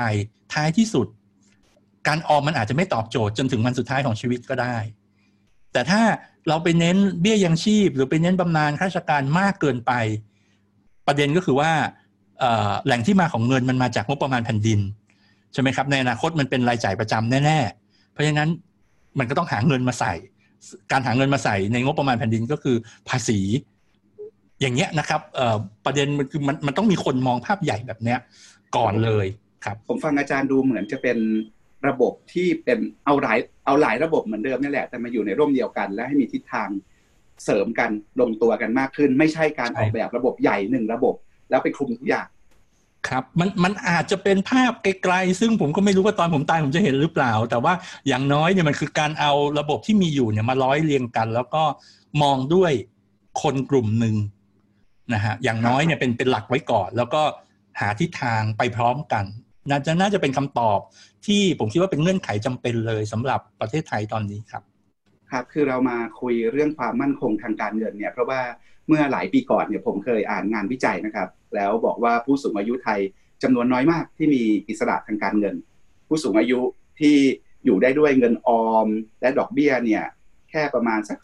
[0.54, 1.08] ท้ายที่สุด
[2.08, 4.78] การออมมันอาจจะไม่ตอบโจทย์จนถึงวันสุดท้ายของชีวิตก็ได้
[5.74, 6.02] แต่ถ้า
[6.48, 9.92] เราไปเน้นเบี้ยยังชีพ หรือไปเน้นบำนาญข้าราชการมากเกินไป
[11.08, 11.72] ประเด็นก็คือว่า
[12.86, 14.80] แหล่งที่มาของเงินมันมาจากงบประมาณแผ่นดิน
[15.54, 18.50] ใช่ไหมครับในอนาคตมันเป็นรายจ่ายประจำแน่ๆ เพราะฉะนั้น
[19.20, 20.14] มันก็ต้องหาเงินมาใส่
[20.92, 22.76] การหาเงินมาใส่ในงบประมาณแผ่นดินก็คือ
[23.10, 23.40] ภาษี
[24.62, 25.22] อย่างเงี้ยนะครับ
[25.86, 28.20] ประเด็นมันคือมันมันต้องมีคนมองภาพใหญ่แบบเนี้ย
[28.76, 29.26] ก่อนเลย
[29.66, 31.18] ครับ ผมฟังอาจารย์ดูเหมือนจะเป็น
[31.88, 36.70] ระบบที่เป็นเอาหลายเอาหลายระบบเหมือนเดิมนี่แหละ แต่มาอยู่ในร่มเดียวกัน และให้มีทิศทาง
[37.44, 41.16] เสริมกันลงตัวกันมากขึ้น ไม่ใช่การออกแบบระบบใหญ่หนึ่งระบบ
[41.50, 42.28] แล้วไปคลุมทุกอย่าง
[43.10, 47.74] ครับมันมันอาจจะเป็นภาพไกลๆซึ่งผมก็ไม่รู้ว่าตอนผมตายผมจะเห็นหรือเปล่า แต่ว่า
[48.08, 51.64] อย่างน้อยเนี่ยมันคือการเอาระบบที่มีอยู่เนี่ยมาร้อยเรียงกัน แล้วก็
[52.22, 52.72] มองด้วย
[53.42, 54.16] คนกลุ่มหนึ่ง
[55.14, 57.22] นะฮะอย่างน้อยเนี่ยเป็นเป็นหลักไว้ก่อน แล้วก็
[57.80, 59.26] หาทิศทางไปพร้อมกัน
[59.70, 60.80] น่าจะน่าจะเป็นคำตอบ
[61.26, 64.64] ที่ผมคิดว่าเป็นเงื่อนไขจำเป็นเลยสำหรับประเทศไทยตอนนี้ครับ
[65.32, 68.42] ครับคือเรามาคุยเรื่องความมั่นคงทางการเงินเนี่ยเพราะว่า
[68.88, 73.00] เมื่อหลายปีก่อนเนี่ยผมเคยอ่านงานวิจัยนะครับ แล้วบอกว่าผู้สูงอายุไทย
[73.44, 75.56] จำนวนน้อยมากที่มีอิสระทางการเงิน
[76.08, 76.60] ผู้สูงอายุ
[77.00, 77.16] ที่
[77.66, 78.88] อยู่ได้ด้วยเงินออม
[79.22, 80.04] และดอกเบี้ยเนี่ย
[80.50, 81.18] แค่ประมาณสัก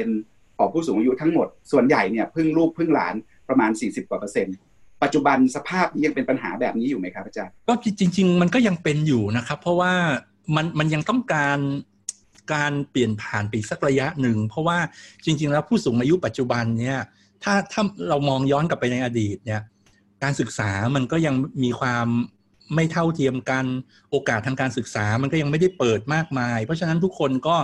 [0.00, 3.14] 4%ของผู้สูงอายุทั้งหมด ส่วนใหญ่เนี่ยพึ่งลูกพึ่งหลาน
[3.48, 4.56] ประมาณ 40กว่าเปอร์เซ็นต์
[5.02, 9.92] ปัจจุบันสภาพยังเป็นปัญหาแบบนี้อยู่ไหมครับอาจารย์ก็จริง ๆ มันก็ยังเป็นอยู่นะครับ เพราะว่า
[10.56, 11.58] มันมันยังต้องการ
[12.52, 14.78] การเปลี่ยนผ่านไปสักระยะหนึ่ง เพราะว่า
[15.24, 16.98] จริง ๆ แล้วผู้สูงอายุปัจจุบันเนี่ย
[17.42, 19.62] ถ้าถ้าเรามองย้อนกลับไปในอดีตเนี่ย
[20.22, 22.06] การศึกษามันก็ยังมีความ
[22.74, 23.64] ไม่เท่าเทียมกัน
[24.10, 27.56] โอกาสทางการศึกษามันก็ยังไม่ได้เปิดมากมาย เพราะฉะนั้นทุกคนก็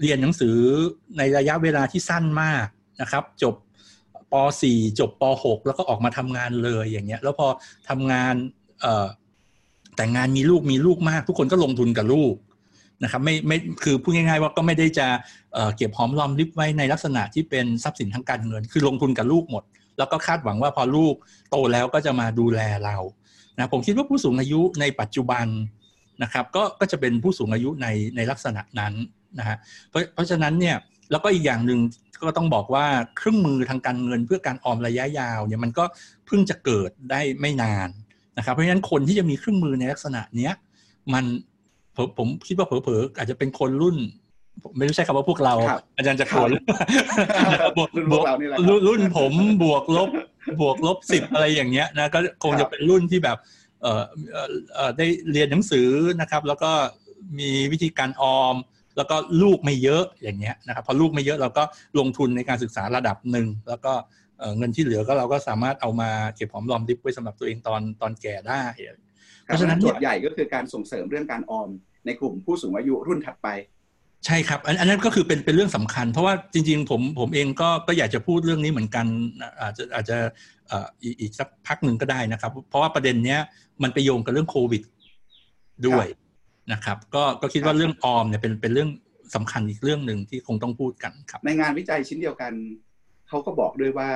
[0.00, 0.56] เรียนหนังสือ
[1.18, 2.66] ในระยะเวลาที่สั้นมาก
[3.00, 3.54] นะครับ จบ
[4.32, 7.46] ป .4 จบป .6 แล้วก็ออกมาทำงานเลยอย่างเงี้ย แล้วพอ
[7.88, 8.34] ทำงาน
[9.96, 12.34] แต่งงานมีลูกมีลูกมาก ทุกคนก็ลงทุนกับลูก
[13.02, 15.06] นะครับไม่ไม่คือพูดง่ายๆว่าก็ไม่ได้จะ
[15.76, 19.64] เก็บหอมรอมริบไว้ในลักษณะที่เป็นทรัพย์สินทางการเงิน คือลงทุนกับลูกหมด
[19.98, 21.14] แล้วก็คาดหวังว่าพอลูก
[21.50, 22.96] โตแล้วก็จะมาดูแลเรา
[23.56, 25.46] นะผมคิดว่าผู้สูงอายุในปัจจุบัน
[26.22, 27.86] นะครับก็ก็จะเป็นผู้สูงอายุใน
[28.16, 28.94] ในลักษณะนั้น
[29.38, 29.56] นะฮะ
[29.88, 30.76] เพราะเพราะฉะนั้นเนี่ย
[31.10, 31.80] แล้วก็อีกอย่างหนึ่ง
[32.22, 32.86] ก็ต้องบอกว่า
[33.16, 35.84] เครื่องมือทางการเงินเพื่อการออมระยะยาวเนี่ยมันก็
[36.26, 37.88] เพิ่งจะเกิดได้ไม่นาน
[38.38, 40.52] นะครับเพราะฉะนั้นคนที่จะมีเครื่องมือในลักษณะเนี้ย
[41.14, 41.24] มัน
[42.00, 43.96] ผมผมคิดว่าเผลอๆอาจจะเป็นคนรุ่น
[44.76, 49.32] ไม่รู้ใช้คำว่าพวกเราครับอาจารย์จะโกรธหรือเปล่าบวกรุ่นบพววกกเรานี่แหละรุ่นรุ่นผม
[49.62, 50.10] บวกลบ
[50.60, 53.38] บวกลบสิบอะไรอย่างเงี้ยนะก็คงครัจะบเป็นรุ่นที่แบบ
[53.82, 55.88] เอ่อเอ่อเอ่อได้เรียนหนังสือ
[56.20, 56.70] นะครับ แล้วก็
[57.38, 58.56] มีวิธีการออม
[58.96, 61.62] แล้วก็ลูกไม่เยอะอย่างเงี้ยนะครับพอลูกไม่เยอะเราก็
[61.98, 63.92] ลงทุนในการศึกษาระดับหนึ่งแล้วก็
[64.38, 68.62] เอ่อเงินที่เหลือก็เราก็สามารถเอามาเก็บหอมรอมริบไว้สำหรับตัวเองตอนตอนแก่ได้
[69.44, 71.68] เพราะฉะนั้นโจเนี่ยทย์ใหญ่ก็คือการส่งเสริมเรื่องการออม
[72.06, 73.48] ในกลุ่มผู้สูงอายุรุ่นถัดไป
[74.26, 79.06] ใช่ครับ อันอันนั้นก็คือเป็นเป็นเรื่องสำคัญ เพราะว่าจริง ๆ ผมผมเองก็ก็อยากจะพูดเรื่องนี้เหมือนกัน
[79.40, 80.16] นะอาจจะอาจจะ
[80.68, 83.40] เอ่ออีกอีกสักพักหนึ่งก็ได้นะครับ เพราะว่าประเด็นเนี้ย
[83.82, 84.82] มันไปโยงกับเรื่องโควิด
[85.86, 86.06] ด้วย
[86.72, 88.90] นะครับ ก็ก็คิดว่าเรื่องออมเนี่ยเป็นเป็นเรื่อง
[89.34, 92.52] สำคัญอีกเรื่องหนึ่งที่คงต้องพูดกันครับ ในงานวิจัยชิ้นเดียวกัน
[93.28, 94.10] เขาก็บอกด้วยว่า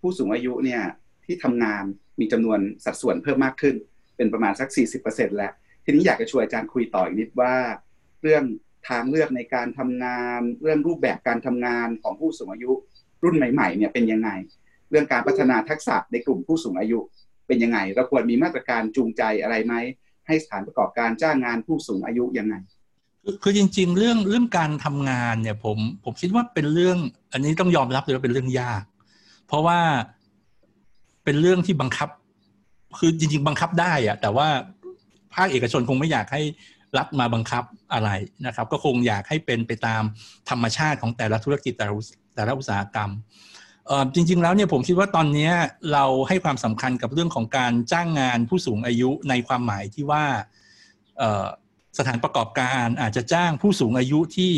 [0.00, 0.82] ผู้สูงอายุเนี่ย
[1.24, 1.84] ที่ทำงาน
[2.20, 3.74] มีจำนวนสัดส่วนเพิ่มมากขึ้น
[4.16, 4.68] เป็นประมาณสัก
[5.04, 5.52] 40%แล้ว
[5.86, 7.54] ทีนี้อยากจะชวนอาจารย์คุยต่ออีกนิดว่า
[8.22, 8.44] เรื่อง
[8.88, 12.72] ทางเลือกในการทำงาน เรื่องรูปแบบการทำงานของผู้สูงอายุ
[13.24, 14.30] รุ่นใหม่ๆเนี่ยเป็นยังไง
[14.90, 16.98] เรื่องการพัฒนาทักษะในกลุ่มผู้สูงอายุ
[17.46, 19.74] เป็นยังไงเราควรมีมาตรการจูงใจอะไรไหม
[20.26, 22.54] ให้สถานประกอบการจ้างงานผู้สูงอายุยังไง
[23.42, 26.98] คือจริง ๆ เรื่องเรื่องการทำงานเนี่ยผมผมคิดว่าเป็นเรื่อง
[27.32, 28.82] อันนี้ต้องยอมรับเลยว่าเป็นเรื่องยาก
[29.46, 29.78] เพราะว่า
[31.24, 32.08] เป็นเรื่องที่บังคับ
[32.98, 34.48] คือจริง ๆ บังคับได้อะแต่ว่า
[35.36, 36.42] ภาคเอกชนคงไม่อยากให้
[36.98, 38.10] รัฐมาบังคับอะไร
[38.46, 40.02] นะครับ ก็คงอยากให้เป็นไปตาม
[40.50, 43.10] ธรรมชาติของแต่ละธุรกิจแต่ละอุตแต่ละอุตสาหกรรม
[44.14, 45.50] จริง ๆ แล้วเนี่ยผมคิดว่าตอนนี้
[45.92, 50.24] เราให้ความสำคัญกับเรื่องของการจ้างงานผู้สูงอายุในความหมายที่ว่า
[51.98, 54.52] สถานประกอบการอาจจะจ้างผู้สูงอายุที่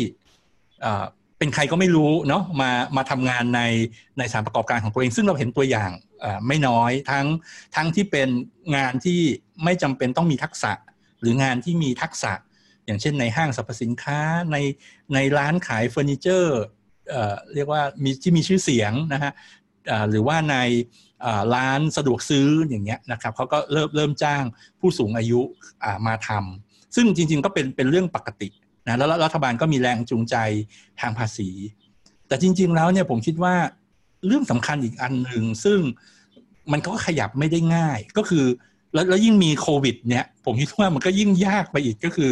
[1.37, 3.61] เป็นใครก็ไม่รู้เนาะมามาทำงานใน
[4.17, 5.91] ในสถานประกอบการของตัวเอง ซึ่งเราเห็นตัวอย่าง
[6.47, 7.25] ไม่น้อยทั้ง
[7.75, 8.29] ทั้งที่เป็น
[8.75, 9.21] งานที่
[9.63, 10.71] ไม่จำเป็นต้องมีทักษะ
[11.21, 12.33] หรืองานที่มีทักษะ
[12.85, 14.19] อย่างเช่นในห้างสรรพสินค้า
[14.51, 14.57] ใน
[15.13, 16.59] ในร้านขายเฟอร์นิเจอร์
[17.53, 19.31] เรียกว่ามีที่มีชื่อเสียงนะฮะ
[20.09, 20.55] หรือว่าใน
[21.55, 24.43] ร้านสะดวกซื้ออย่างเงี้ยนะครับเขาก็เริ่มเริ่มจ้าง
[24.79, 25.41] ผู้สูงอายุ
[26.07, 28.49] มาทำซึ่งจริงๆก็เป็นเป็นเรื่องปกติ
[28.87, 30.35] นะแล้วรัฐบาลก็มีแรงจูงใจ
[31.01, 31.49] ทางภาษี
[32.27, 33.55] แต่จริง ๆ แล้วเนี่ยผมคิดว่า
[34.27, 35.79] เรื่องสำคัญอีกอันหนึ่งซึ่ง
[36.71, 38.45] มันก็ขยับไม่ได้ง่าย ก็คือ
[38.93, 42.29] แล้วแล้วยิ่งมีโควิด เนี่ย ผมคิดว่ามันก็ยิ่งยากไปอีกก็คือ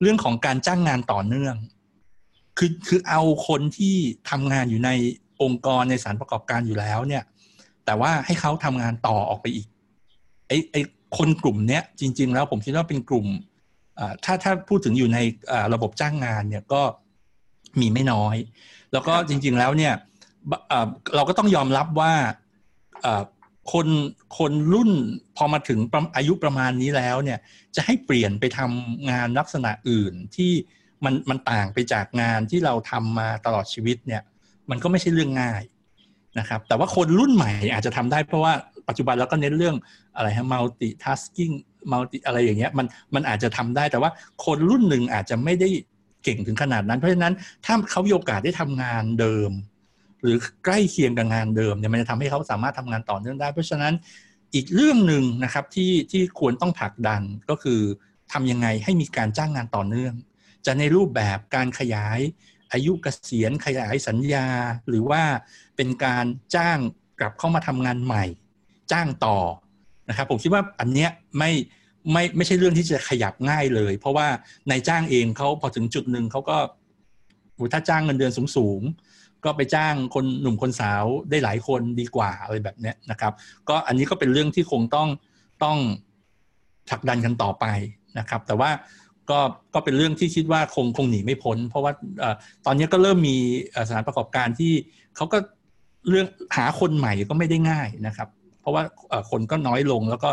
[0.00, 1.56] เรื่องของการจ้างงานต่อเนื่อง
[2.58, 3.94] คือคือเอาคนที่
[4.30, 4.90] ทำงานอยู่ใน
[5.42, 7.22] องค์กรในสถารประกอบการอยู่แล้วเนี่ย
[7.84, 9.66] แต่ว่าให้เขาทำงานต่อออกไปอีก
[10.48, 10.80] ไอ้ไอ้
[11.18, 13.26] คนกลุ่มเนี้ยจริง ๆ แล้วผมคิดว่าเป็นกลุ่ม
[13.98, 15.18] อ่าถ้าถ้าพูดถึงอยู่ใน
[15.52, 16.82] อ่าระบบจ้างงานเนี่ยก็
[17.80, 18.36] มีไม่น้อย
[18.92, 19.94] แล้วก็จริง ๆแล้วเนี่ย
[20.50, 22.12] บอ่าเราก็ต้องยอมรับว่า
[23.04, 23.22] อ่า
[23.72, 23.88] คน
[24.38, 24.90] คนรุ่น
[25.36, 25.78] พอมาถึง
[26.16, 27.38] อายุประมาณนี้แล้วเนี่ย
[27.76, 30.52] จะให้เปลี่ยนไปทำงานลักษณะอื่นที่
[31.04, 34.22] มันมันต่างไปจากงานที่เราทำมาตลอดชีวิตเนี่ย
[34.70, 35.62] มันก็ไม่ใช่เรื่องง่าย
[36.38, 38.52] นะครับ แต่ว่าคนรุ่นใหม่อาจจะทำได้เพราะว่า
[38.88, 39.76] ปัจจุบันเราก็เน้นเรื่อง
[40.16, 41.54] อะไรฮะ multitasking
[41.92, 44.10] multi อะไรอย่างเงี้ยมันมันอาจจะทำได้ แต่ว่า
[44.44, 45.68] คนรุ่นหนึ่งอาจจะไม่ได้
[46.24, 49.50] เก่งถึงขนาดนั้น เพราะฉะนั้นถ้าเขามีโอกาสได้ทำงานเดิม
[50.24, 53.94] หรือใกล้เคียงกับงานเดิมเนี่ยมันจะทำให้เขาสามารถทำงานต่อเนื่องได้ เพราะฉะนั้น
[54.54, 57.80] อีกเรื่องหนึ่งนะครับที่ที่ควรต้องผลักดันก็คือ
[58.32, 60.14] ทำยังไงให้มีการจ้างงานต่อเนื่อง
[60.66, 62.18] จะในรูปแบบการขยาย
[62.72, 64.46] อายุเกษียณขยายสัญญา
[64.88, 65.22] หรือว่า
[65.76, 66.24] เป็นการ
[66.56, 66.78] จ้าง
[67.20, 68.24] กลับเข้ามาทำงานใหม่
[68.92, 69.38] จ้างต่อ
[70.08, 71.52] นะครับผมคิดว่าอันเนี้ยไม่
[72.12, 74.28] ไม่ไม่ใช่เรื่องที่จะขยับง่ายเลย เพราะว่า
[74.70, 76.56] นายจ้างเองเขาพอถึงจุดหนึ่งเขาก็
[77.72, 79.13] ถ้าจ้างเงินเดือนสูงๆ
[79.44, 83.32] ก็ไปจ้างคนหนุ่มคนสาวได้หลายคนดีกว่าอะไรแบบนี้นะครับ
[83.68, 85.08] ก็อันนี้ก็เป็นเรื่องที่คงต้อง
[85.64, 85.78] ต้อง
[86.88, 87.66] ผลักดันกันต่อไป
[88.18, 88.70] นะครับ แต่ว่า
[89.30, 89.38] ก็
[89.74, 91.92] ก็เป็นเรื่องที่คิดว่าคงคงหนีไม่พ้น เพราะว่า
[92.66, 93.36] ตอนนี้ก็เริ่มมี
[93.88, 94.72] สถานประกอบการที่
[95.16, 95.38] เขาก็
[96.08, 96.26] เรื่อง
[96.56, 98.28] หาคนใหม่ก็ไม่ได้ง่ายนะครับ
[98.60, 98.82] เพราะว่า
[99.30, 100.30] คนก็น้อยลงแล้วก็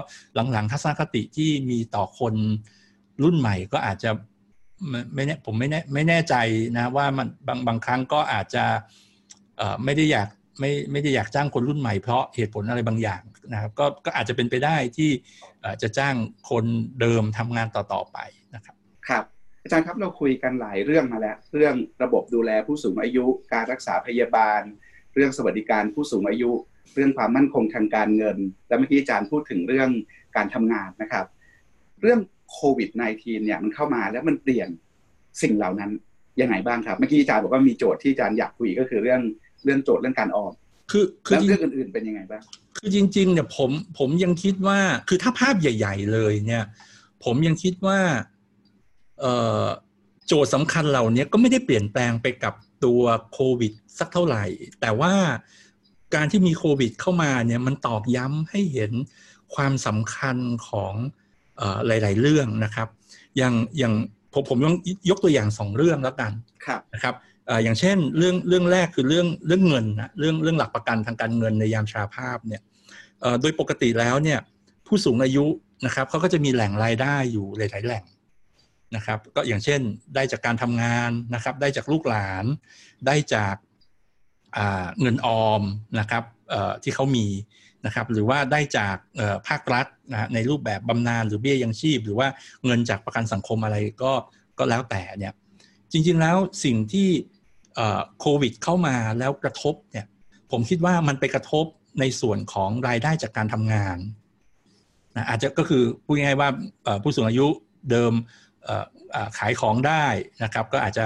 [0.52, 2.34] หลังๆทัศนคติที่มีต่อคน
[3.24, 4.10] รุ่นใหม่ก็อาจจะ
[5.16, 6.36] ไม่แน่ผมไม่แน่ไม่แน่ใจ
[6.76, 8.66] นะว่ามันบางบางครั้งก็อาจจะ
[9.84, 10.28] ไม่ได้อยาก
[10.60, 13.22] ไม่ไม่ได้อยากจ้างคนรุ่นใหม่เพราะเหตุผลอะไรบางอย่าง
[13.54, 15.12] นะครับก็ก็อาจจะเป็นไปได้ที่
[15.82, 16.16] จะจ้าง
[16.50, 16.66] คน
[17.02, 18.18] เดิมทำงานต่อๆไป
[18.56, 18.76] นะครับ
[19.10, 19.24] ครับ
[19.64, 24.62] อาจารย์ครับเราคุยกันหลายเรื่องมาแล้ว เรื่องระบบดูแลผู้สูงอายุ การรักษาพยาบาล
[25.14, 26.52] เรื่องสวัสดิการผู้สูงอายุ
[26.96, 29.90] เรื่องความมั่นคงทางการเงิน และเมื่อกี้อาจารย์พูดถึงเรื่อง
[30.36, 31.26] การทำงานนะครับ
[32.02, 32.20] เรื่อง
[32.54, 34.70] โควิด -19 เนี่ยมันเข้ามาแล้วมันเปลี่ยน
[35.42, 35.92] สิ่งเหล่านั้น
[36.42, 39.22] ยังไงบ้างครับ เมื่อกี้อาจารย์บอกว่ามีโจทย์ที่อาจารย์อยากคุยก็คือเรื่อง
[39.64, 40.54] เรื่องโจทย์เรื่องการออม
[40.92, 42.42] คือคือแล้วจริงเรื่องอื่นๆเป็นยังไงบ้าง
[42.78, 46.64] คือจริงๆเนี่ยผมผมยังคิดว่าคือถ้าภาพใหญ่ ๆ เลยเนี่ย
[47.24, 48.00] ผมยังคิดว่า
[50.28, 52.54] โจทย์สำคัญเหล่านี้ก็ไม่ได้เปลี่ยนแปลงไปกับ
[52.86, 53.02] ตัว
[53.34, 54.44] โควิดสักเท่าไหร่
[54.82, 55.14] แต่ว่า
[56.16, 58.92] การที่มีโควิดเข้ามาเนี่ยมันตอกย้ำให้เห็น
[59.56, 60.38] ความสำคัญ
[60.68, 60.94] ของ
[61.88, 62.88] หลาย ๆ เรื่องนะครับ
[63.38, 63.94] อย่างอย่าง
[64.34, 64.76] ผมผมต้อง
[65.10, 66.32] ยกตัวอย่างสองเรื่องแล้วกัน
[66.94, 67.16] นะครับ
[67.64, 72.62] อย่างเช่นเรื่องเรื่องแรกคือเรื่องเรื่องเงินนะเรื่องเรื่องหลักประกันทางการเงินในยามชาภาพเนี่ย
[73.42, 74.40] โดยปกติแล้วเนี่ย
[74.88, 75.46] ผู้สูงอายุ
[75.86, 78.04] นะครับเขาก็จะมีแหล่งรายได้อยู่หลาย ๆ แหล่ง
[78.96, 79.82] นะครับ ก็อย่างเช่น
[80.16, 82.46] ได้จากการทำงานนะครับ ได้จากลูกหลาน
[83.08, 83.56] ได้จาก
[85.02, 85.62] เงินออม
[86.00, 86.24] นะครับ
[86.84, 87.26] ที่เขามี
[87.86, 88.96] นะครับหรือว่าได้จาก
[89.48, 92.28] ภาครัฐนะในรูปแบบบำนาญหรือเบี้ยยังชีพ หรือว่า
[92.66, 94.12] เงินจากประกันสังคมอะไรก็
[94.58, 95.34] ก็แล้วแต่เนี่ย
[95.92, 97.10] จริงๆแล้วสิ่งที่
[98.20, 100.06] โควิดเข้ามาแล้วกระทบเนี่ย
[100.52, 101.66] ผมคิดว่ามันไปกระทบ
[102.00, 103.98] ในส่วนของรายได้จากการทำงาน
[105.16, 106.50] นะอาจจะก็คือพูดง่ายๆว่า
[107.04, 107.48] ผู้สูงอายุ
[107.92, 108.14] เดิม
[109.38, 110.06] ขายของได้
[110.44, 111.06] นะครับ ก็อาจจะ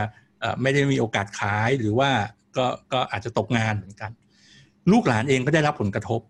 [0.62, 2.12] ไม่ได้มีโอกาสขายหรือว่า
[2.58, 4.12] ก็ก็อาจจะตกงานเหมือนกัน
[4.92, 6.22] ลูกหลานเองก็ได้รับผลกระทบ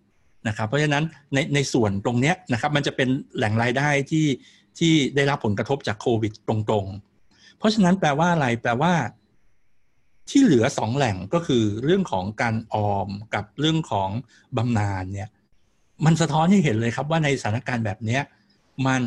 [0.48, 1.04] นะครับเพราะฉะนั้น
[1.34, 4.28] ในในส่วนตรงนี้นะครับมันจะเป็นแหล่งรายได้ที่
[4.80, 8.94] ที่ได้รับผลกระทบจากโควิดตรงๆ เพราะฉะนั้นแปลว่าอะไรแปลว่า
[10.30, 14.10] ที่เหลือสองแหล่งก็คือเรื่องของการออมกับเรื่องของ
[14.58, 15.30] บำนาญเนี่ย
[16.06, 18.20] มันสะท้อนให้เห็นเลยครับว่าในสถานการณ์แบบนี้
[18.88, 19.02] มัน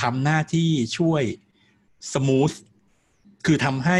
[0.00, 1.22] ทำหน้าที่ช่วย
[2.12, 2.52] สมูท
[3.46, 3.98] คือทำให้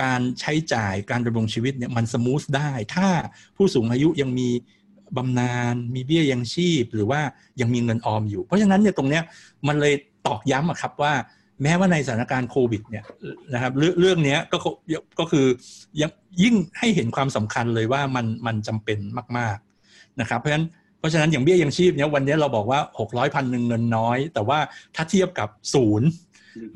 [0.00, 3.08] การใช้จ่ายการดำรงชีวิตเนี่ยมัน smooth ได้ ถ้า
[3.56, 4.48] ผู้สูงอายุยังมี
[5.16, 7.20] บำนาญมีเบี้ยยังชีพ หรือว่า
[7.60, 9.22] ยังมีเงินออมอยู่ เพราะฉะนั้นเนี่ยตรงเนี้ย
[9.68, 9.94] มันเลย
[10.26, 11.12] ตอกย้ำอะครับว่า
[11.62, 13.04] แม้ว่าในสถานการณ์โควิดเนี่ย
[13.54, 14.58] นะครับเรื่องนี้ก็
[15.18, 15.46] ก็คือ
[16.00, 16.10] ยัง
[16.42, 18.98] ยิ่งให้เห็นความสำคัญเลยว่ามันมันจำเป็น
[19.38, 20.66] มากๆนะครับเพราะฉะนั้น
[20.98, 24.58] เพราะฉะนั้นอย่างเบี้ยยังชีพเนี่ยวันนี้เราบอกว่าหกร้อยพันหนึ่งเงินน้อย แต่ว่า
[24.94, 26.08] ถ้าเทียบกับศูนย์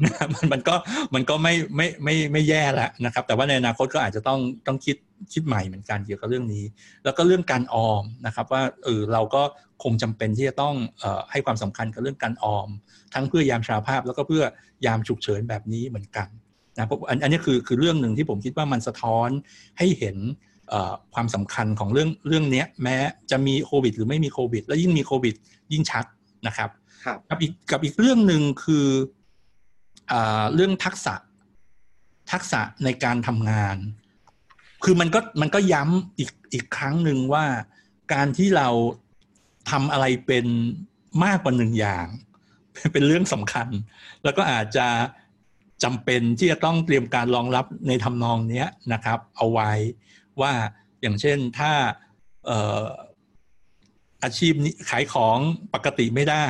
[0.04, 0.74] นะมันมันก็
[1.14, 4.96] มันก็ไม่ไม่ไม่ไม่แย่ละนะครับ แต่ว่าในอนาคตก็อาจจะต้องต้องคิด
[5.32, 6.64] คิดใหม่เหมือนกันเกี่ยวกับเรื่องนี้
[7.04, 9.42] แล้วก็เรื่องการออมนะครับว่าเออเราก็
[9.82, 12.68] คงจำเป็นที่จะต้องออให้ความสำคัญกับเรื่องการออม
[13.14, 14.44] ทั้งเพื่อยามชราภาพ แล้วก็เพื่อ
[14.86, 16.28] ยามฉุกเฉินแบบนี้เหมือนกัน
[16.76, 19.28] นะอันอันนี้คือคือเรื่องหนึ่งที่ผมคิดว่ามันสะท้อน
[19.78, 20.16] ให้เห็น
[21.14, 22.96] ความสำคัญของเรื่องเรื่องนี้แม้
[23.30, 25.34] จะมีโควิด หรือไม่มีโควิด แล้วยิ่งมีโควิด
[25.72, 26.04] ยิ่งชัด
[26.46, 26.70] นะครับ
[27.28, 28.86] กับอีกกับอีกเรื่องหนึ่งคือ
[30.54, 31.14] เรื่องทักษะ
[32.32, 33.76] ทักษะในการทำงาน
[34.84, 37.44] คือมันก็มันก็ย้ำอีกอีกครั้งหนึ่งว่า
[38.12, 38.68] การที่เรา
[39.70, 40.46] ทำอะไรเป็น
[41.24, 42.06] มากกว่าหนึ่งอย่าง
[42.92, 43.68] เป็นเรื่องสำคัญ
[44.24, 44.88] แล้วก็อาจจะ
[45.84, 49.70] จำเป็นที่จะต้องเตรียมการรองรับในทำนองนี้นะครับ เอาไว้
[50.40, 50.52] ว่า
[51.02, 51.72] อย่างเช่นถ้า
[54.22, 55.38] อาชีพนี้ขายของ
[55.74, 56.46] ปกติไม่ได้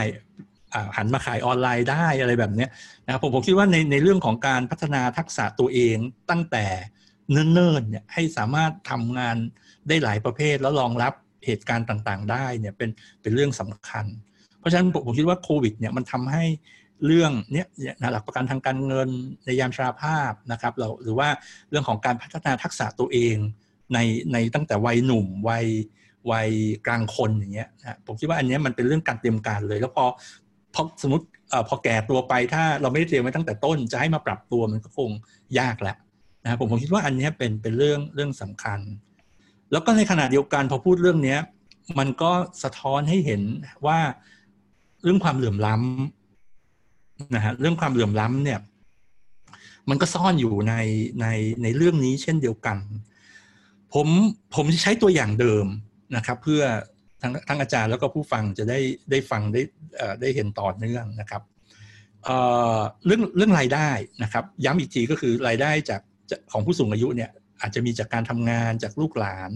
[0.96, 2.66] หันมาขายออนไลน์ได้อะไรแบบนี้
[3.04, 5.96] นะครับผมผมคิดว่าในในเรื่องของการพัฒนาทักษะตัวเอง
[6.30, 6.66] ตั้งแต่
[7.30, 9.36] เนิ่นๆเนี่ยให้สามารถทำงาน
[9.88, 11.12] ได้หลายประเภทแล้วรองรับ
[11.46, 12.90] เหตุการณ์ต่างๆ ได้เนี่ยเป็น
[13.22, 14.06] เป็นเรื่องสำคัญ
[14.58, 16.44] เพราะฉะนั้นผมคิดว่าโควิดเนี่ยมันทำให้
[17.06, 17.66] เรื่องเนี้ย
[18.12, 19.08] หลักประกันทางการเงิน
[19.44, 21.28] ในยามชราภาพนะครับเราหรือว่า
[21.70, 23.36] เรื่องของการพัฒนาทักษะตัวเอง
[23.94, 23.98] ใน
[24.32, 25.66] ในตั้งแต่วัยหนุ่มวัย
[26.30, 26.50] วัย
[26.86, 30.04] กลางคนอย่างเงี้ยนะผมคิดว่าอันนี้มันเป็นเรื่องการเตรียมการเลย แล้วพอ
[30.74, 31.26] พอสมมติ
[31.68, 35.10] พอแก่ตัวไปถ้าเราไม่ได้เตรียมไว้ตั้งแต่ต้น จะให้มาปรับตัวมันก็คง
[35.58, 35.96] ยากแหละ
[36.42, 38.80] นะผมผมคิดว่าอันนี้เป็นเป็นเรื่องเรื่องสำคัญ
[39.72, 41.40] แล้วก็ในขณะเดียวกันพอพูดเรื่องเนี้ย
[41.98, 43.42] มันก็สะท้อนให้เห็น
[43.86, 43.98] ว่า
[45.02, 48.60] เรื่องความเหลื่อมล้ำนะฮะเรื่องความเหลื่อมล้ำเนี่ย
[49.88, 50.74] มันก็ซ่อนอยู่ใน
[51.20, 51.26] ใน
[51.62, 52.78] ในเรื่องนี้เช่นเดียวกัน
[53.94, 54.08] ผม
[54.54, 55.66] ผมจะใช้ตัวอย่างเดิม
[56.16, 56.62] นะครับ เพื่อ
[57.22, 58.78] ทั้งทั้งอาจารย์แล้วก็ผู้ฟังจะได้
[59.10, 59.62] ได้ฟังได้
[60.20, 61.42] ได้เห็นต่อเนื่องนะครับ
[63.06, 63.88] เรื่องเรื่องรายได้
[64.22, 66.00] นะครับ ย้ำอีกทีก็คือรายได้จาก
[66.52, 67.30] ของผู้สูงอายุเนี่ย
[67.60, 69.50] อาจจะมีจากการทำงานจากลูกหลาน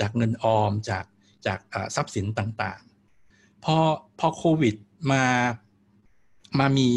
[0.00, 1.04] จากเงินออมจาก
[1.46, 1.60] จาก
[1.96, 3.76] ทรัพย์สินต่างๆ พอ
[4.18, 4.74] พอโควิด
[5.12, 5.24] มา
[6.58, 6.88] มามี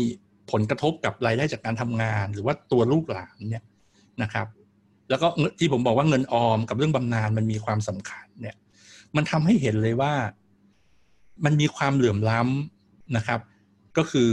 [0.51, 3.63] ผลกระทบกับรายได้จากการทำงาน หรือว่าตัวลูกหลานเนี่ย
[4.21, 4.47] นะครับ
[5.09, 5.27] แล้วก็
[5.59, 8.55] ที่ผมบอกว่าเงินออมกับเรื่องบำนาญมันมีความสำคัญเนี่ย
[9.15, 10.13] มันทำให้เห็นเลยว่า
[11.45, 13.39] มันมีความเหลื่อมล้ำนะครับ
[13.97, 14.31] ก็คือ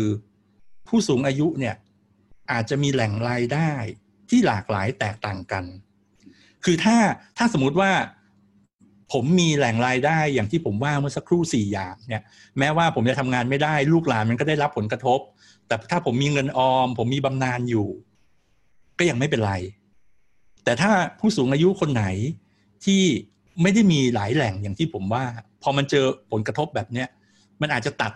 [0.89, 1.75] ผู้สูงอายุเนี่ย
[2.51, 3.73] อาจจะมีแหล่งรายได้
[4.31, 5.65] ที่หลากหลายแตกต่างกัน
[6.65, 6.97] คือถ้า
[7.39, 7.91] ถ้าสมมุติว่า
[9.13, 12.23] ผมมีแหล่งรายได้อย่างที่ผมว่าเมื่อสักครู่สี่อย่างเนี่ย
[12.59, 15.21] แม้ว่าผมจะทำงานไม่ได้ลูกหลานมันก็ได้รับผลกระทบ
[15.67, 17.89] แต่ถ้าผมมีเงินออม ผมมีบำนาญอยู่
[18.99, 19.55] ก็ยังไม่เป็นไร
[20.65, 22.05] แต่ถ้าผู้สูงอายุคนไหน
[22.85, 23.03] ที่
[23.63, 25.25] ไม่ได้มีหลายแหล่งอย่างที่ผมว่า
[25.63, 27.09] พอมันเจอผลกระทบแบบเนี้ย
[27.61, 28.13] มันอาจจะตัด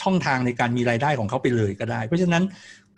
[0.00, 2.42] ช่องทางในการมีรายได้ของเขาไปเลยก็ได้ เพราะฉะนั้น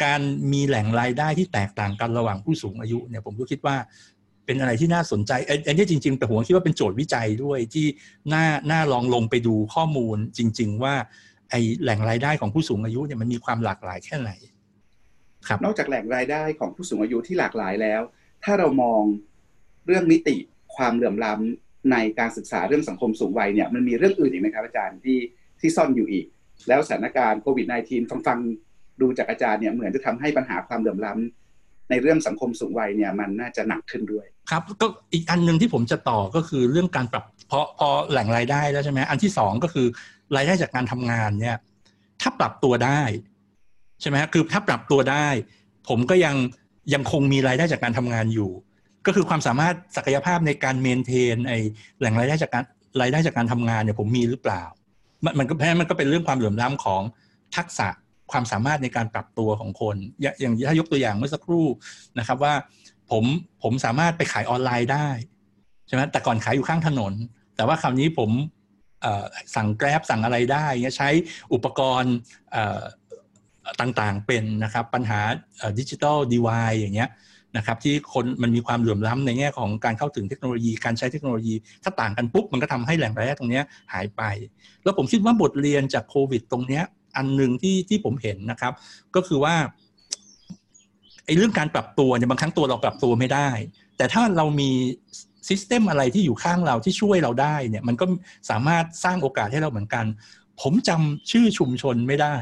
[0.02, 0.20] การ
[0.52, 3.76] มีแหล่งรายได้ที่แตกต่างกันระหว่างผู้สูงอายุเนี่ยผมก็คิดว่า
[4.46, 5.32] เป็นอะไรที่น่าสนใจ
[5.66, 7.86] อันนี้จริง ๆ แต่ผมคิดว่าเป็นโจทย์วิจัยด้วยที่
[8.32, 10.94] น่าน่าลองลงไปดูข้อมูลจริง ๆ ว่า
[11.50, 14.30] ไอแหล่งรายได้ของผู้สูงอายุเนี่ยมันมีความหลากหลายแค่ไหน
[15.48, 18.00] ครับนอกจากแหล่งรายได้ของผู้สูงอายุที่หลากหลายแล้ว
[18.44, 19.02] ถ้าเรามอง
[19.86, 20.36] เรื่องมิติ
[20.76, 25.18] ความเหลื่อมล้ำในการศึกษาเรื่องสังคมสูงวัยเนี่ยมันมีเรื่องอื่นอีกไหมครับอาจารย์ที่
[25.60, 26.26] ที่ซ่อนอยู่อีก
[26.68, 28.38] แล้วสถานการณ์โควิด -19 ฟังฟัง
[29.00, 39.86] ดูจากอาจารย์เนี่ยเหมือนจะทำให้ปัญหาความเหลื่อมล้ำในเรื่องสังคมสูงวัยเนี่ยมันน่าจะหนักขึ้นด้วย ครับ ก็อีกอันหนึ่งที่ผมจะต่อก็คือเรื่องการปรับเพราะพอแหล่งรายได้แล้วใช่ไหมอันที่สองก็คือ
[40.36, 41.56] รายได้จากการทำงานเนี่ย
[42.20, 43.00] ถ้าปรับตัวได้
[44.00, 45.26] ใช่ไหมคือถ้าปรับตัวได้
[45.88, 46.36] ผมก็ยัง
[46.94, 48.50] ยังคงมีรายได้จากการทำงานอยู่
[49.06, 51.52] ก็คือความสามารถศักยภาพในการเมนเทนไอ
[51.98, 52.64] แหล่งรายได้จากการ
[53.00, 54.62] รายได้จากการทำงานเนี่ยผมมีหรือเปล่า
[55.24, 57.02] มันมันก็แพ้มันก็เป็นเรื่องความเหลื่อมล้ำของ
[57.56, 57.88] ทักษะ
[58.32, 59.96] ความสามารถในการปรับตัวของคน
[60.40, 61.66] อย่างถ้ายกตัวอย่างเมื่อสักครู่
[62.18, 62.54] นะครับว่า
[63.10, 63.24] ผม
[63.62, 65.08] ผมสามารถไปขายออนไลน์ได้
[65.86, 67.12] ใช่ไหมแต่ก่อนขายอยู่ข้างถนน
[67.56, 68.30] แต่ว่าคราวนี้ผม
[69.56, 71.08] สั่งแกร็บสั่งอะไรได้ใช้
[71.52, 72.14] อุปกรณ์
[73.80, 75.20] ต่างๆเป็นนะครับปัญหา
[75.78, 77.10] ดิจิทัลดีวายอย่างเงี้ย
[77.56, 83.60] นะครับที่คนมันมีความเหลื่อมล้ำในแง่ของการเข้าถึงเทคโนโลยีการใช้เทคโนโลยี ถ้าต่างกันปุ๊บ มันก็ทำให้แหล่งรายได้ตรงนี้
[83.92, 84.22] หายไป
[84.84, 86.84] แล้วผมคิดว่าบทเรียนจากโควิดตรงเนี้ย
[87.16, 88.72] อันหนึ่งที่ที่ผมเห็นนะครับ
[89.14, 89.54] ก็คือว่า
[91.24, 93.48] ไอ้เรื่องการปรับตัวเนี่ยบางครั้งตัวเราปรับตัวไม่ได้
[93.96, 94.70] แต่ถ้าเรามี
[95.48, 98.04] ซิสเต็มอะไรที่อยู่ข้างเราที่ช่วยเราได้เนี่ยมันก็
[98.50, 100.04] สามารถสร้างโอกาสให้เราเหมือนกัน
[100.60, 102.36] ผมจำชื่อชุมชนไม่ได้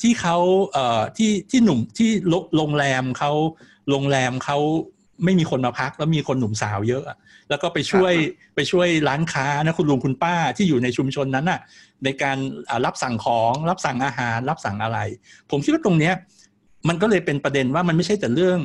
[0.00, 0.36] ที่เขา
[0.72, 2.10] เอ่อที่ที่หนุ่มที่
[2.56, 3.32] โรงแรมเขา
[3.90, 4.58] โรงแรมเขา
[5.24, 7.04] ไม่มีคนมาพัก แล้วมีคนหนุ่มสาวเยอะ
[7.52, 8.14] แล้วก็ไปช่วย
[8.54, 11.60] ไปช่วยร้านค้านะคุณลุงคุณป้าที่อยู่ในชุมชนนั้นน่ะ
[12.04, 12.38] ในการ
[12.86, 14.98] รับสั่งของรับสั่งอาหาร รับสั่งอะไร
[15.50, 16.14] ผมคิดว่าตรงเนี้ย
[16.88, 18.58] มันก็เลยเป็นประเด็นว่ามันไม่ใช่แต่เรื่อง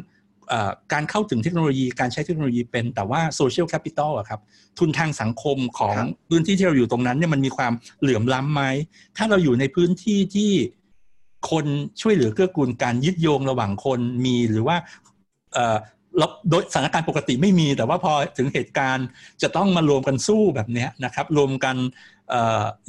[0.52, 0.54] อ
[0.94, 4.40] การเข้าถึงเทคโนโลยีการใช้เทคโนโลยีเป็นแต่ว่าโซเชียลแคปิตอลอะครับ
[4.80, 5.96] ทุนทางสังคมของ
[6.30, 8.64] พื้นที่ที่เราอยู่ตรงนั้นเนี่ยมันมีความเหลื่อมล้ำไหม
[9.18, 10.52] ถ้าเราอยู่ในพื้นที่ที่
[11.52, 11.66] คน
[12.02, 14.78] ช่วยเหลือเกื้อกูลการยึดโยงระหว่างคนมีหรือว่า
[16.18, 19.08] เราโดยสถานการณ์ปกติไม่มี แต่ว่าพอถึงเหตุการณ์
[19.42, 21.76] จะต้องมารวมกันสู้แบบนี้นะครับ รวมกัน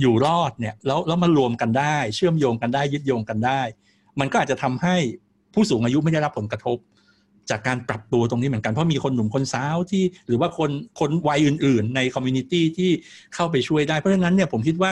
[0.00, 3.60] อยู่รอดเนี่ยแล้วแล้วมารวมกันได้ เชื่อมโยงกันได้ยึดโยงกันได้
[4.20, 4.96] มันก็อาจจะทำให้
[5.54, 6.78] ผู้สูงอายุไม่ได้รับผลกระทบ
[7.50, 12.90] จากการปรับตัวตรงนี้เหมือนกันเพราะมีคนหนุ่มคนสาวที่ หรือว่าคนคนวัยอื่น ๆ ในคอมมูนิตี้ที่
[13.34, 14.90] เข้าไปช่วยได้เพราะฉะนั้นเนี่ยผมคิดว่า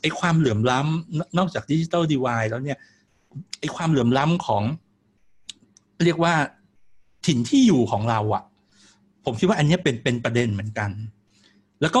[0.00, 2.78] ไอ้ความเหลื่อมล้ำนอกจากดิจิตอลดีวายแล้วเนี่ย
[3.60, 4.62] ไอ้ความเหลื่อมล้ำของ
[6.04, 6.34] เรียกว่า
[7.26, 8.44] ถิ่นที่อยู่ของเราอะ
[9.24, 10.90] ผมคิดว่าอันนี้เป็นเป็นประเด็นเหมือนกัน
[11.80, 12.00] แล้วก็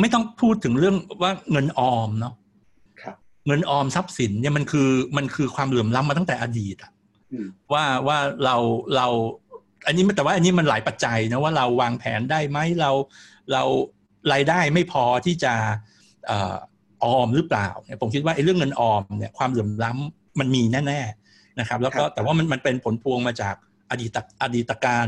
[0.00, 2.34] ไม่ต้องพูดถึงเรื่องว่าเงินออมเนาะ
[3.46, 6.92] เงินออมทรัพย์สินเนี่ยมันคือมันคือความเหลื่อมล้ำมาตั้งแต่อดีตอะ
[7.72, 8.56] ว่าว่าเรา
[8.96, 9.06] เรา
[9.86, 12.90] อันนี้แต่ว่าอันนี้มันหลายปัจจัยนะว่าเราวางแผนได้ไหมเรา
[13.52, 13.62] เรา
[14.32, 15.52] รายได้ไม่พอที่จะ
[17.04, 23.54] ออมหรือเปล่าเนี่ยผมคิดว่าไอ้เรื่องเงินออมเนี่ยความเหลื่อมล้ำมันมีแน่ๆนะครับ แล้วก็แต่ว่ามันมันเป็นผลพวงมาจาก
[23.92, 25.06] อดีตอดีตการ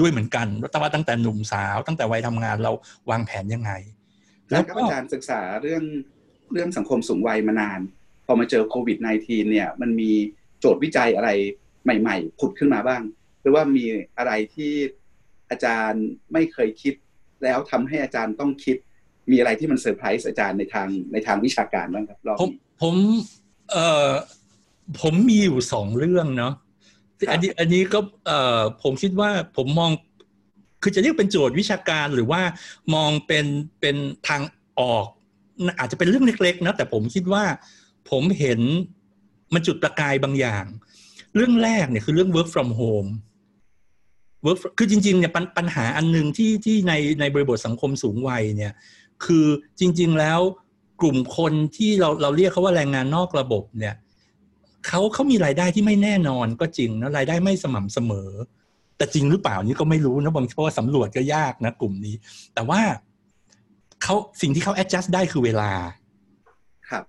[0.00, 2.72] ด้วยเหมือนกันแต่ว่าตั้งแต่หนุ่มสาว ตั้งแต่วัยทำงานเรา
[3.10, 3.72] วางแผนยังไง
[4.50, 5.84] แล้วอาจารย์ศึกษาเรื่อง
[6.52, 7.80] เรื่องสังคมสูงวัยมานาน
[8.26, 10.10] พอมาเจอโควิด -19 เนี่ยมันมี
[10.60, 11.30] โจทย์วิจัยอะไร
[11.84, 13.02] ใหม่ๆผุดขึ้นมาบ้าง
[13.40, 13.84] หรือว่ามี
[14.18, 14.72] อะไรที่
[15.50, 16.94] อาจารย์ไม่เคยคิด
[17.42, 18.76] แล้วทำให้อาจารย์ต้องคิด
[19.30, 22.50] มีอะไรที่มันเซอร์ไพรส์อาจารย์ในทางในทางวิชาการบ้างครับผม
[22.82, 22.94] ผม
[23.70, 24.10] เอ่อ
[25.00, 26.54] ผมมีอยู่สองเรื่องเนาะ
[27.30, 29.90] อันนี้อันนี้ก็เอ่อผมคิดว่าผมมอง
[30.82, 32.42] คือจะเรียกเป็นโจทย์วิชาการหรือว่า
[32.94, 33.46] มองเป็น
[33.80, 33.96] เป็น
[34.28, 34.42] ทาง
[34.80, 35.06] ออก
[35.78, 37.44] อาจจะเป็นเรื่องเล็ก ๆ นะ แต่ผมคิดว่า
[38.10, 38.60] ผมเห็น
[39.54, 40.64] มันจุดประกายบางอย่าง
[41.36, 43.10] เรื่องแรกเนี่ยคือเรื่อง work from home
[44.44, 48.72] work คือจริงๆเนี่ยปปัญหาอันหนึ่งที่ที่ในในบริบทสังคมสูงวัยเนี่ย
[49.24, 49.46] คือ
[49.80, 50.40] จริง ๆแล้ว
[51.00, 53.94] กลุ่มคนที่เราเราเรียกเขาว่าแรงงานนอกระบบเนี่ย
[54.86, 58.30] เขาเขามีรายได้ที่ไม่แน่นอนก็จริงนะรายได้ไม่สม่ำเสมอ
[58.96, 62.14] แต่จริงหรือเปล่านี่ก็ไม่รู้นะบางเพราะว่าสำรวจก็ยากนะกลุ่มนี้
[62.54, 62.80] แต่ว่า
[64.02, 65.72] เขาสิ่งที่เขา adjust ได้คือเวลา
[66.90, 67.04] ครับ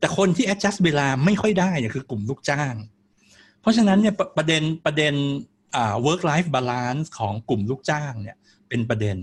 [0.00, 2.74] แต่คนที่ adjust เวลาไม่ค่อยได้เนี่ยคือกลุ่มลูกจ้าง
[3.60, 5.14] เพราะฉะนั้นเนี่ยประเด็นประเด็น
[5.76, 8.36] อ่า work life balance ของกลุ่มลูกจ้างเนี่ย
[8.68, 9.16] เป็นประเด็น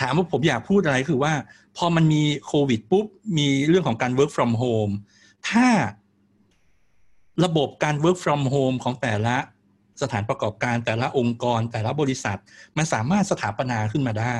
[0.00, 1.32] ถามว่าผมอยากพูดอะไรคือว่า
[1.76, 3.06] พอมันมีโควิดปุ๊บ
[3.38, 4.92] มีเรื่องของการ work from home
[5.50, 5.68] ถ้า
[7.44, 9.36] ระบบการ work from home ของแต่ละ
[10.02, 12.38] สถานประกอบการแต่ละองค์กร แต่ละบริษัท
[12.76, 14.38] มันสามารถสถาปนาขึ้นมาได้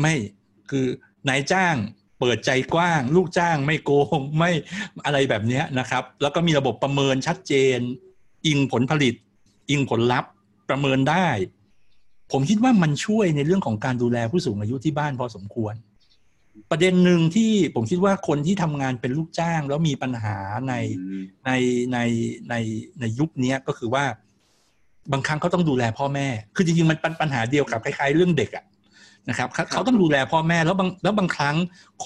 [0.00, 0.14] ไม่
[0.70, 0.86] คือ
[1.28, 1.76] นายจ้าง
[2.20, 4.50] เปิดใจกว้าง ลูกจ้างไม่โกงไม่
[5.04, 7.78] อะไรแบบนี้นะครับ แล้วก็มีระบบประเมินชัดเจน
[8.46, 9.14] อิงผลผลิต
[9.70, 10.30] อิงผลลัพธ์
[10.68, 11.28] ประเมินได้
[12.32, 15.74] ผมคิดว่ามันช่วยในเรื่องของการดูแลผู้สูงอายุที่บ้านพอสมควร
[16.70, 20.36] ประเด็นหนึ่งที่ผมคิดว่าคนที่ทำงานเป็นลูกจ้างแล้วมีปัญหา
[20.68, 20.74] ใน
[21.46, 21.50] ใน
[21.92, 21.98] ใน
[22.50, 22.54] ใน
[23.00, 24.04] ในยุคนี้ก็คือว่า
[25.12, 28.64] บางครั้งเขาต้องดูแลพ่อแม่ คือจริงๆมันปัญหาเดียวกับคล้ายๆเรื่องเด็กอะ
[29.28, 31.56] นะครับเขาต้องดูแลพ่อแม่แล้วบางแล้วบางครั้ง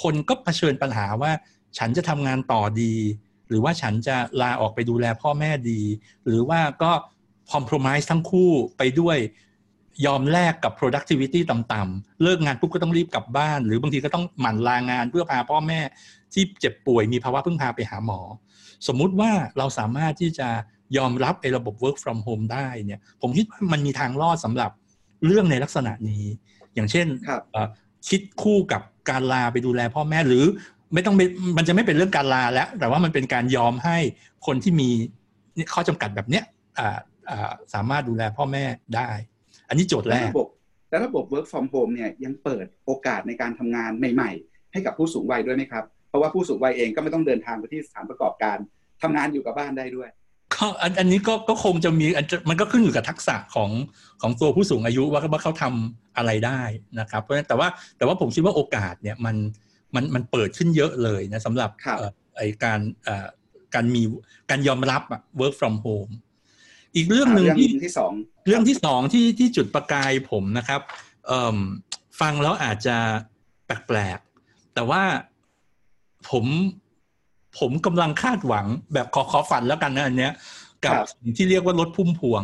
[0.02, 1.32] คนก็เผชิญปัญหาว่า
[1.78, 2.94] ฉันจะทำงานต่อดี
[3.48, 5.80] หรือว่าฉันจะลาออกไปดูแลพ่อแม่ดี
[6.24, 6.92] หรือว่าก็
[7.52, 9.18] คอม p r o m i s e ทั้งคู่ไปด้วย
[10.06, 15.80] ยอมแลกกับ productivity ต่ำๆ เลิกงานปุ๊บก็ต้องรีบกลับบ้าน หรือบางทีก็ต้องหมั่นลางานเพื่อพาพ่อแม่
[16.34, 18.20] ที่เจ็บป่วยมีภาวะพึ่งพาไปหาหมอ
[18.88, 20.48] สมมุติว่าเราสามารถที่จะ
[20.96, 24.70] ยอมรับไอ้ระบบ work from home ได้เนี่ย ผมคิดว่ามันมีทางรอดสำหรับ
[25.26, 26.24] เรื่องในลักษณะนี้
[26.74, 27.06] อย่างเช่น
[28.08, 30.44] คิดคู่กับการลาไปดูแลพ่อแม่หรือ
[30.94, 31.14] ไม่ต้อง
[31.56, 33.98] มันจะไม่เป็นเรื่องการลาแล้ว แต่ว่ามันเป็นการยอมให้
[34.46, 34.88] คนที่มี
[35.74, 36.44] ข้อจำกัดแบบเนี้ย
[37.74, 38.64] สามารถดูแลพ่อแม่
[38.96, 39.33] ได้อั
[39.74, 40.48] นนี้โจทย์แรกระบบ
[40.90, 48.56] แล้วระบบ work from home เนี่ยยังเปิดโอกาสในการทำงานใหม่ ๆ ให้กับผู้สูงวัยด้วยไหมครับ เพราะว่าผู้สูงวัยเองก็ไม่ต้องเดินทางไปที่สถานประกอบการ
[49.02, 50.08] ทำงานอยู่กับบ้านได้ด้วย
[50.54, 50.66] ก็
[50.98, 52.06] อันนี้ก็ก็คงจะมี
[52.48, 53.70] มันก็ขึ้นอยู่กับทักษะของ
[54.22, 56.60] ของตัวผู้สูงอายุว่าว่าเขาทำอะไรได้
[57.00, 59.36] นะครับ เพราะฉะนั้นแต่ว่าแต่ว่าผมคิดว่าโอกาสเนี่ยมัน
[59.94, 61.70] มันมันเปิดขึ้นเยอะเลยนะสำหรับ
[62.36, 62.80] ไอการ
[63.74, 64.02] การมี
[64.50, 65.02] การยอมรับ
[65.40, 66.12] work from home
[66.96, 68.12] อีกเรื่องหนึ่งที่ที่สอง
[68.46, 70.80] เรื่องที่สองที่ที่จุดประกายผมนะครับ
[72.20, 72.96] ฟังแล้วอาจจะ
[73.66, 75.02] แปลกๆแต่ว่า
[76.30, 76.44] ผม
[77.58, 80.32] ผมกำลังคาดหวังแบบขอขอฝันแล้วกันนะอันเนี้ย
[80.84, 82.42] กับสิ่งที่เรียกว่ารถพุ่มพวง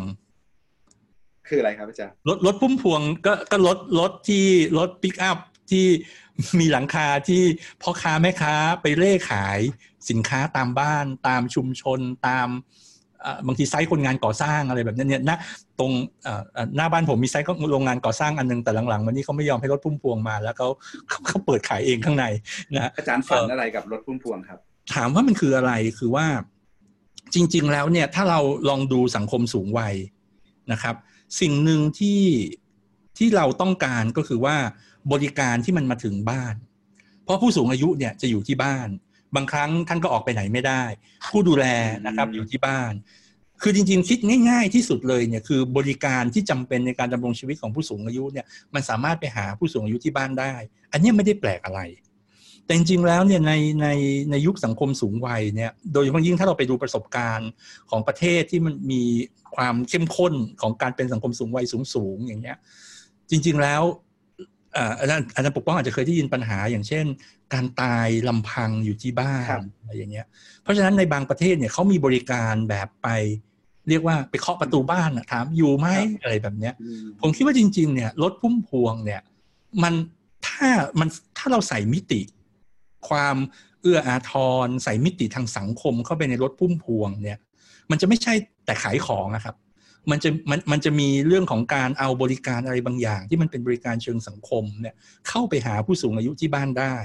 [1.49, 4.45] คืออะไรครับอาจารย์รถรถพุ่มพวงก็ก็รถรถที่
[4.79, 5.39] รถปิกอัพ
[5.71, 5.87] ที่
[6.59, 7.43] มีหลังคาที่
[7.83, 9.61] พ่อค้าแม่ค้าไปเร่ขาย
[10.09, 12.49] สินค้าตามบ้าน ตามชุมชนตาม
[13.47, 15.39] บางทีไซต์คนงานก่อสร้างอะไรแบบนี้เนี่ยนะ
[15.79, 15.93] ตรง
[16.77, 20.69] หน้าบ้านผมมีไซต์โรงงานก่อสร้างอันนึงแต่หลังๆวันนี้เขาไม่ยอมให้รถพุ่มพวงมา แล้วเขา
[21.27, 22.25] เขาเปิดขายเองข้างใน
[22.77, 24.59] นะอาจารย์ฝันอะไรกับรถพุ่มพวงครับ
[24.95, 26.27] ถามว่ามันคืออะไรคือว่า
[27.35, 29.95] จริง ๆ แล้วเนี่ยถ้าเราลองดูสังคมสูงวัย
[30.73, 30.95] นะครับ
[31.41, 32.23] สิ่งหนึ่งที่
[33.19, 34.57] ที่เราต้องการก็คือว่า
[35.13, 36.55] บริการที่มันมาถึงบ้าน
[37.25, 38.89] เพราะผู้สูงอายุเนี่ยจะอยู่ที่บ้าน
[39.37, 40.83] บางครั้งท่านก็ออกไปไหนไม่ได้
[41.31, 41.67] ผู้ดูแล
[42.07, 42.93] นะครับอยู่ที่บ้าน
[43.63, 44.19] คือจริงๆ คิด
[44.49, 50.53] ง่าย ๆ ที่สุดเลยเนี่ยคือบริการที่จำเป็นในการดำรงชีวิตของผู้สูงอายุเนี่ยมันสามารถไปหาผู้สูงอายุที่บ้านได้
[50.93, 51.81] อันนี้ไม่ได้แปลกอะไร
[52.65, 53.53] แต่จริงๆแล้วเนี่ยใน
[53.83, 53.89] ใน
[54.31, 57.51] ในยุคสังคมสูงวัยเนี่ยโดยเฉพาะยิ่งถ้าเราไปดูประสบการณ์
[57.91, 59.03] ของประเทศที่มันมี
[59.57, 62.57] ความเข้มข้นของการเป็นสังคมสูงวัยสูงๆอย่างเงี้ย
[63.31, 63.83] จริง ๆแล้ว
[64.99, 67.05] อาจารย์อาจารย์ปกป้องอาจจะเคยได้ยินปัญหาอย่างเช่น
[67.55, 70.27] การตายลำพังอยู่ที่บ้านอะไรอย่างเงี้ย
[70.63, 73.09] เพราะฉะนั้นในบางประเทศเนี่ยเขามีบริการแบบไป
[73.89, 75.89] เรียกว่าไปเคาะประตูบ้านถามอยู่ไหม
[76.23, 76.75] อะไรแบบเนี้ย
[77.21, 79.21] ผมคิดว่าจริง ๆ เนี่ยรถพุ่มพวงเนี่ย
[79.83, 79.95] มัน
[80.47, 80.69] ถ้า
[81.01, 82.21] มันถ้าเราใส่มิติ
[83.09, 83.37] ความ
[83.83, 84.33] เอื้ออาท
[84.67, 87.39] รใส่มิติทางสังคมเข้าไปในรถพุ่มพวงเนี่ย
[87.91, 88.35] มันจะไม่ใช่
[88.65, 89.57] แต่ขายของนะครับ
[90.11, 94.95] มันจะมันมันจะมีเรื่องของการเอาบริการอะไรบางอย่าง ที่มันเป็นบริการเชิงสังคมเนี่ย
[95.29, 96.97] เข้าไปหาผู้สูงอายุที่บ้านได้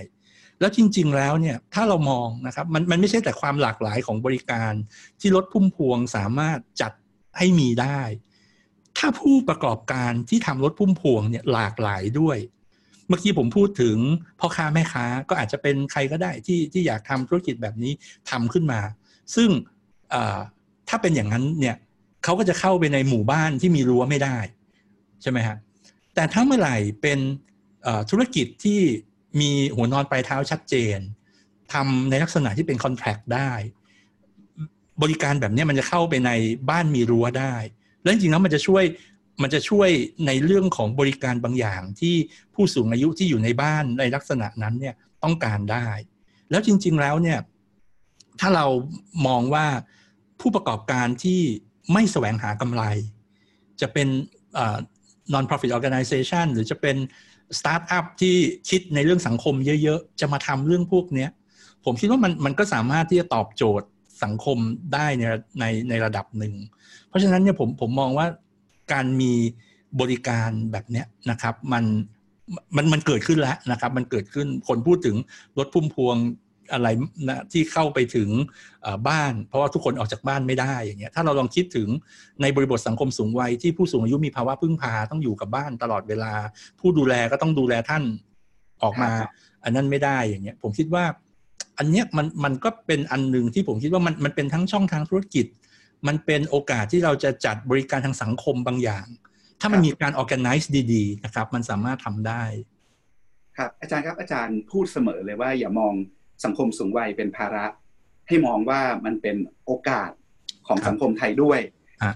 [0.59, 4.73] แล้วจริง ๆ แล้วเนี่ยถ้าเรามองนะครับมันมันไม่ใช่แต่ความหลากหลายของบริการ
[5.19, 6.91] ที่รถพุ่มพวงสามารถจัด
[7.37, 7.99] ให้มีได้
[8.97, 12.37] ถ้าผู้ประกอบการที่ทำรถพุ่มพวงเนี่ยหลากหลายด้วย
[13.07, 13.97] เมื่อกี้ผมพูดถึง
[14.39, 17.91] พ่อค้าแม่ค้าก็อาจจะเป็นใครก็ได้ที่ที่อยากทำธุรกิจแบบนี้
[18.29, 18.79] ทำขึ้นมา
[19.35, 19.49] ซึ่ง
[20.89, 21.75] ถ้าเป็นอย่างนั้นเนี่ย
[22.23, 24.37] เขาก็จะเข้าไปในหมู่บ้านที่มีรั้วไม่ได้
[25.21, 25.57] ใช่ไหมฮะ
[26.15, 27.19] แต่ถ้าเมื่อไหร่เป็น
[28.09, 28.79] ธุรกิจที่
[29.39, 30.97] มีหัวนอนปลายเท้าชัดเจน
[31.73, 33.51] ทำในลักษณะที่เป็นคอนแทคได้
[35.01, 36.31] บริการแบบนี้มันจะเข้าไปใน
[36.69, 37.55] บ้านมีรั้วได้
[38.01, 38.83] แล้วจริงๆแล้วมันจะช่วย
[39.41, 39.89] มันจะช่วย
[40.27, 42.15] ในเรื่องของบริการบางอย่างที่
[42.53, 45.87] ผู้สูงอายุที่อยู่ในบ้านในลักษณะนั้นเนี่ยต้องการได้
[46.49, 47.39] แล้วจริง ๆแล้วเนี่ย
[48.39, 48.65] ถ้าเรา
[49.27, 49.65] มองว่า
[50.39, 51.41] ผู้ประกอบการที่
[51.93, 52.83] ไม่แสวงหากำไร
[53.81, 54.07] จะเป็น
[55.33, 56.95] non-profit organization หรือจะเป็น
[57.59, 58.35] สตาร์ทอัพที่
[58.69, 61.27] คิดในเรื่องสังคมเยอะๆ จะมาทำเรื่องพวกนี้
[61.85, 63.87] ผมคิดว่ามันมันก็สามารถที่จะตอบโจทย์
[64.23, 64.57] สังคม
[64.93, 65.23] ได้ใน
[65.59, 66.53] ในในระดับหนึ่ง
[67.07, 68.27] เพราะฉะนั้นเนี่ยผมผมมองว่า
[68.93, 69.31] การมี
[69.99, 71.83] บริการแบบเนี้ยนะครับ มัน
[72.75, 75.15] มันมันเกิดขึ้นแล้วนะครับ มันเกิดขึ้นคนพูดถึง
[75.57, 76.15] รถพุ่มพวง
[76.73, 76.87] อะไร
[77.27, 78.29] นะที่เข้าไปถึง
[79.09, 81.87] บ้าน เพราะว่าทุกคนออกจากบ้านไม่ได้อย่างเงี้ยถ้าเราลองคิดถึง
[82.41, 86.33] ในบริบทสังคมสูงวัยที่ผู้สูงอายุมีภาวะพึ่งพาต้องอยู่กับบ้านตลอดเวลา
[86.79, 88.03] ผู้ดูแลก็ต้องดูแลท่าน
[88.83, 89.11] ออกมา
[89.63, 91.05] อันนั้นไม่ได้อย่างเงี้ยผมคิดว่า
[91.77, 95.45] อันเนี้ยมันมันก็เป็นอันหนึ่งที่ผมคิดว่ามันมันเป็นทั้งช่องทางธุรกิจ
[96.07, 99.05] มันเป็นโอกาสที่เราจะจัดบริการทางสังคมบางอย่าง
[99.61, 102.43] ถ้ามันมีการ organize ดีๆนะครับ มันสามารถทำได้
[103.57, 105.93] ครับอาจารย์ครับอาจารย์พูดเสมอเลยว่าอย่ามอง
[106.43, 107.65] สังคมสูงวัยเป็นภาระ
[108.27, 110.11] ให้มองว่ามันเป็นโอกาส
[110.67, 111.59] ของสังคมไทยด้วย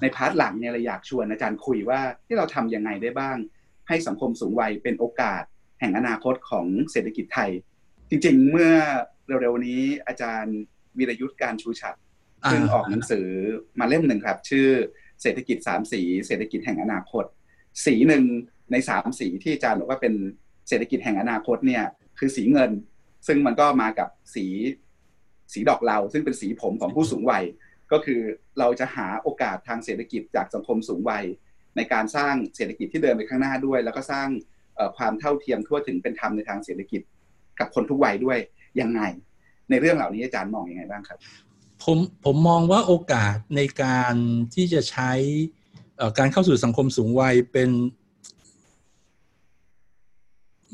[0.01, 3.37] ใน part หลังเนี่ยเราอยากชวนอาจารย์คุยว่าที่เราทำยังไงได้บ้าง
[3.87, 5.43] ให้สังคมสูงวัยเป็นโอกาส
[5.79, 7.51] แห่งอนาคตของเศรษฐกิจไทย
[8.09, 8.73] จริงๆ เมื่อ
[9.27, 10.57] เร็วๆนี้อาจารย์
[10.97, 11.95] วีระยุทธ กาญจน์ชูฉัตร
[12.51, 13.27] ซึ่งออกหนังสือ
[13.79, 14.67] มาเล่มหนึ่งครับ ชื่อ
[15.21, 17.25] เศรษฐกิจสามสี เศรษฐกิจแห่งอนาคต
[17.85, 18.23] สีหนึ่ง
[18.71, 20.13] ในสามสีที่อาจารย์บอกว่าเป็น
[20.67, 21.83] เศรษฐกิจแห่งอนาคตเนี่ย
[22.17, 22.71] คือสีเงิน
[23.27, 24.45] ซึ่งมันก็มากับสี
[25.53, 27.43] สีดอกเหลาซึ่งเป็นสีผมของผู้สูงวัย
[27.91, 28.21] ก็คือ
[28.59, 31.25] เราจะหาโอกาสทางเศรษฐกิจจากสังคมสูงวัย
[31.75, 34.27] ในการสร้างเศรษฐกิจที่เดินไปข้างหน้าด้วย แล้วก็สร้าง
[34.97, 37.01] ความเท่าเทียมทั่วถึงเป็นธรรมในทางเศรษฐกิจ
[37.59, 38.37] กับคนทุกวัยด้วย
[38.81, 39.01] ยังไง
[39.69, 41.19] ในเรื่องเหล่านี้อาจารย์มองอยังไงบ้างครับ
[41.83, 44.15] ผมผมมองว่าโอกาสในการ
[44.55, 45.11] ที่จะใช้
[46.17, 47.69] การเข้าสู่สังคมสูงวัยเป็น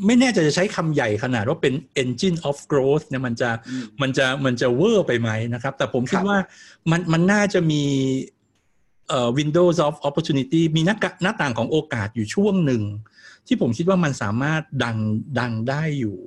[0.06, 1.74] ไม่แน่ใจจะใช้คำใหญ่ขนาดว่าเป็น
[2.04, 3.50] engine of growth เนี่ยมันจะ
[4.02, 6.38] มันจะมันจะเวอร์ไปไหมนะครับ แต่ผมคิดว่า
[6.92, 7.84] มันมันน่าจะมี
[9.10, 12.84] เอ่อ windows of opportunity มีหน้าหน้าต่างของโอกาสอยู่ช่วงหนึ่ง
[13.48, 14.98] ที่ผมคิดว่ามันสามารถดัน
[15.38, 16.18] ดันได้อยู่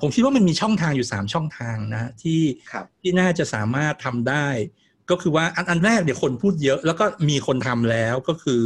[0.00, 2.40] ผมคิดว่ามันมีช่องทางอยู่สามช่องทางนะที่
[3.00, 4.46] ที่น่าจะสามารถทำได้
[5.10, 8.60] ก็คือว่าอันอันแรกเนี่ยคนพูดเยอะ แล้วก็มีคนทำแล้วก็คือ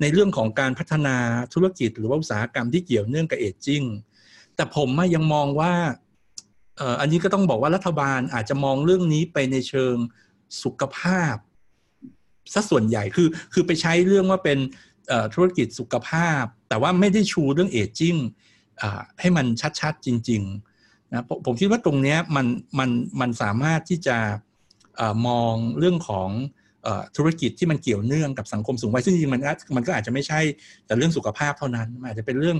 [0.00, 1.16] ในเรื่องของการพัฒนา
[1.54, 3.82] ธุรกิจ หรือว่าอุตสาหกรรมที่เกี่ยวเนื่องกับเอจจิ้ง
[4.56, 5.72] แต่ผมยังมองว่า
[7.00, 9.96] อันนี้ก็ต้องบอกว่ารัฐบาลอาจจะมองเรื่องนี้ไปในเชิง
[10.62, 11.34] สุขภาพ
[12.54, 14.58] ซะส่วนใหญ่คือคือไปใช้เรื่องว่าเป็น
[15.34, 18.16] ธุรกิจสุขภาพ แต่ว่าไม่ได้ชูเรื่องเอจจิ้ง
[19.20, 19.46] ให้มัน
[19.80, 22.46] ชัดๆจริงๆนะผมคิดว่าตรงนี้มัน
[22.78, 24.16] มันมันสามารถที่จะ
[25.26, 26.30] มองเรื่องของ
[27.16, 29.42] ธุรกิจที่มันเกี่ยวเนื่องกับสังคมสูงวัยซึ่งจริงมัน
[29.76, 30.40] มันก็อาจจะไม่ใช่
[30.86, 32.58] แต่เรื่องสุขภาพเท่านั้นอาจจะเป็นเรื่อง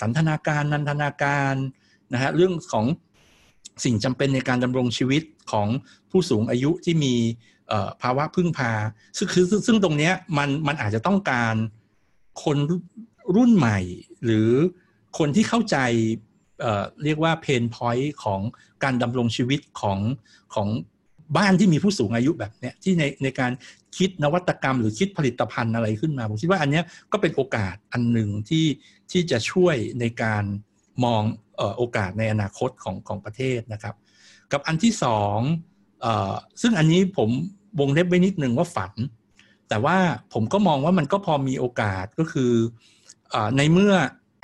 [0.00, 1.54] สันทนาการนันทนาการ
[2.12, 2.86] นะฮะเรื่องของ
[3.84, 5.22] สิ่งจำเป็นในการดำรงชีวิต
[5.52, 5.68] ของ
[6.10, 7.14] ผู้สูงอายุที่มี
[8.02, 8.72] ภาวะพึ่งพา
[9.16, 11.54] ซึ่งคือซึ่งตรงนี้มันมันอาจจะต้องการ
[12.44, 12.56] คน
[13.36, 13.78] รุ่นใหม่
[14.24, 14.50] หรือ
[15.18, 15.76] คนที่เข้าใจ
[16.60, 18.40] เเรียกว่าเพนพอยต์ของ
[18.84, 19.98] การดำรงชีวิตของ
[20.54, 20.68] ของ
[21.36, 23.52] บ้านที่มีผู้สูงอายุแบบเนี้ยที่ในในการ
[23.96, 26.80] คิดนวัตกรรม หรือคิดผลิตภัณฑ์อะไรขึ้นมา ผมคิดว่าอันนี้
[27.12, 28.66] ก็เป็นโอกาสอันหนึ่งที่
[29.10, 30.44] ที่จะช่วยในการ
[31.04, 31.22] มอง
[31.76, 33.94] โอกาสในอนาคตของของประเทศนะครับ
[34.52, 35.38] กับอันที่สอง
[36.62, 37.30] ซึ่งอันนี้ผม
[37.80, 38.92] วงเล็บไว้นิดนึงว่าฝัน
[39.68, 39.96] แต่ว่า
[40.32, 42.52] ผมก็มองว่ามันก็พอมีโอกาสก็คือ
[43.34, 43.94] อในเมื่อ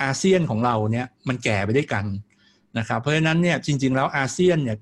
[0.03, 2.05] อาเซียนของเราเนี่ยมันแก่ไปด้วยกัน
[2.77, 4.77] นะครับเพราะฉะนั้นเนี่ยจริง ๆ แล้วอาเซียนเนี่ย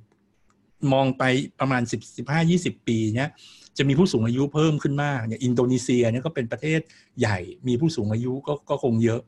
[0.93, 1.23] มองไป
[1.59, 3.29] ประมาณ 10 15 20 ปีเนี้ย
[3.77, 6.79] จะมีผู้สูงอายุเพิ่มขึ้นมากเนี่ยอินโดนีเซียเนี่ยก็เป็นประเทศ
[7.19, 9.21] ใหญ่มีผู้สูงอายุก็ก็คงเยอะ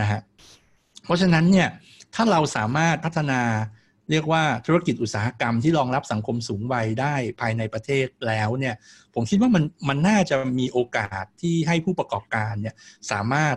[0.00, 0.20] นะฮะ
[1.04, 1.68] เพราะฉะนั้นเนี่ย
[2.14, 3.40] ถ้าเราสามารถพัฒนา
[4.10, 8.74] เรียกว่าธุรกิจอุตสาหกรรมที่รองรับสังคมสูงวัยได้ภายในประเทศแล้วเนี่ย
[9.14, 12.74] ผมคิดว่ามันมันน่าจะมีโอกาสที่ให้ผู้ประกอบการเนี่ย
[13.10, 13.56] สามารถ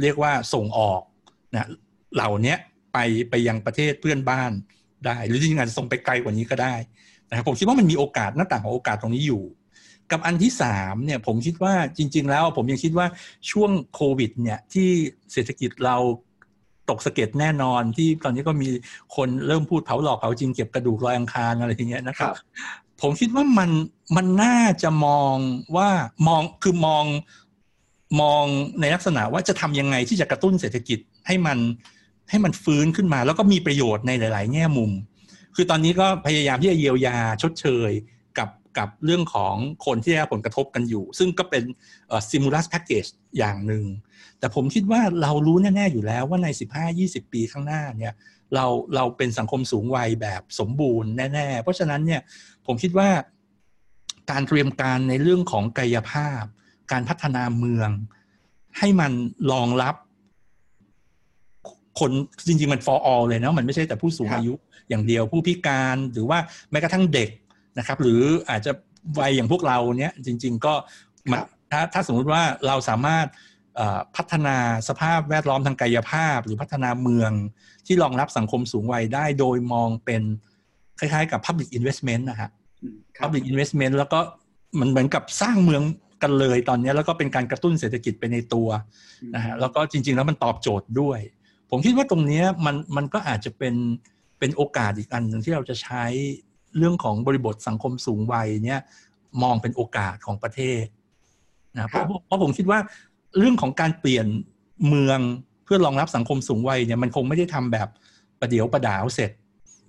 [0.00, 1.02] เรียกว่าส่งออก
[1.54, 1.68] นะ
[2.14, 2.56] เหล่านี้
[2.92, 2.98] ไป
[3.30, 4.52] ไปยังประเทศเพื่อนบ้าน
[5.06, 6.74] ได้ หรือจริงๆอาจจะส่งไปไกลกว่านี้ก็ได้
[7.28, 9.42] นะครับผมคิดว่ามันมีโอกาสหน้าต่างของโอกาสตรงนี้อยู่
[10.12, 13.06] กับอันที่สามเนี่ยผมคิดว่าจริง ๆ แล้วผมยังคิดว่า
[13.50, 14.88] ช่วงโควิดเนี่ยที่
[15.32, 15.96] เศรษฐกิจเรา
[16.90, 18.68] ตกสะเก็ดแน่นอนที่ตอนนี้ก็มี
[19.16, 22.32] คนเริ่มพูดเผาหลอกเผาจริงเก็บกระดูกลอยอังคารอะไรอย่างเงี้ยนะครับ
[23.00, 23.70] ผมคิดว่ามัน
[24.16, 25.34] มันน่าจะมอง
[25.76, 25.88] ว่า
[26.28, 27.04] มองคือมอง
[28.20, 28.44] มอง
[28.80, 31.58] ในลักษณะว่าจะทำยังไงที่จะกระตุ้นเศรษฐกิจให้มัน
[32.30, 34.90] ให้มันฟื้นขึ้นมา แล้วก็มีประโยชน์ในหลาย ๆ แง่มุม
[35.54, 37.90] คือตอนนี้ก็พยายามที่จะเยียวยาชดเชย
[38.38, 39.54] กับกับเรื่องของ
[39.86, 41.62] คนที่ได้ผลกระทบกันอยู่ ซึ่งก็เป็น
[42.30, 43.06] ซิมูลัสแพ็กเกจ
[43.38, 43.84] อย่างหนึ่ง
[44.38, 46.48] แต่ผมคิดว่าเรารู้แน่ ๆ อยู่แล้วว่าใน
[46.90, 48.14] 15-20 ปีข้างหน้าเนี่ย
[48.54, 52.20] เราเราเป็นสังคมสูงวัยแบบสมบูรณ์แน่ ๆ เพราะฉะนั้นเนี่ย
[52.66, 53.08] ผมคิดว่า
[54.30, 56.42] การเตรียมการในเรื่องของกายภาพ
[56.92, 57.90] การพัฒนาเมือง
[58.78, 59.12] ให้มัน
[59.52, 59.94] รองรับ
[62.00, 62.10] คน
[62.48, 64.52] จริงๆมัน for all เลยนะมันไม่ใช่แต่ผู้สูงอายุ
[64.88, 66.38] อย่างเดียวผู้พิการหรือว่า
[66.70, 67.30] แม้กระทั่งเด็ก
[67.78, 68.72] นะครับ หรืออาจจะ
[69.18, 70.74] วัยอย่างพวกเราเนี้ยจริง ๆ ก็
[71.70, 73.26] ถ้าถ้าสมมุติว่าเราสามารถ
[74.16, 74.56] พัฒนา
[74.88, 77.32] สภาพแวดล้อมทางกายภาพ หรือพัฒนาเมือง
[77.86, 80.22] ที่รองรับสังคมสูงวัยได้โดยมองเป็น
[80.98, 82.50] คล้ายๆกับ Public Investment นะฮะ
[83.20, 84.20] Public Investment แล้วก็
[84.80, 85.82] มันเหมือนกับสร้างเมือง
[86.22, 88.68] กันเลยตอนนี้แล้วก็เป็นการกระตุ้นเศรษฐกิจไปในตัว
[89.34, 91.20] นะฮะแล้วก็จริง ๆ แล้วมันตอบโจทย์ด้วย
[91.70, 93.74] ผมคิดว่าตรงนี้มันมันก็อาจจะเป็น
[94.38, 96.04] เป็นโอกาสอีกอันหนึ่งที่เราจะใช้
[96.76, 98.80] เรื่องของบริบทสังคมสูงวัยเนี่ย
[99.42, 100.84] มองเป็นโอกาสของประเทศ
[101.76, 102.78] นะเพราะเพราะผมคิดว่า
[103.38, 104.26] เรื่องของการเปลี่ยน
[104.88, 105.20] เมือง
[105.64, 107.88] เพื่อรองรับสังคมสูงวัยเนี่ยมันคงไม่ได้ทำแบบ
[108.40, 109.30] ประเดี๋ยวประดาวเสร็จ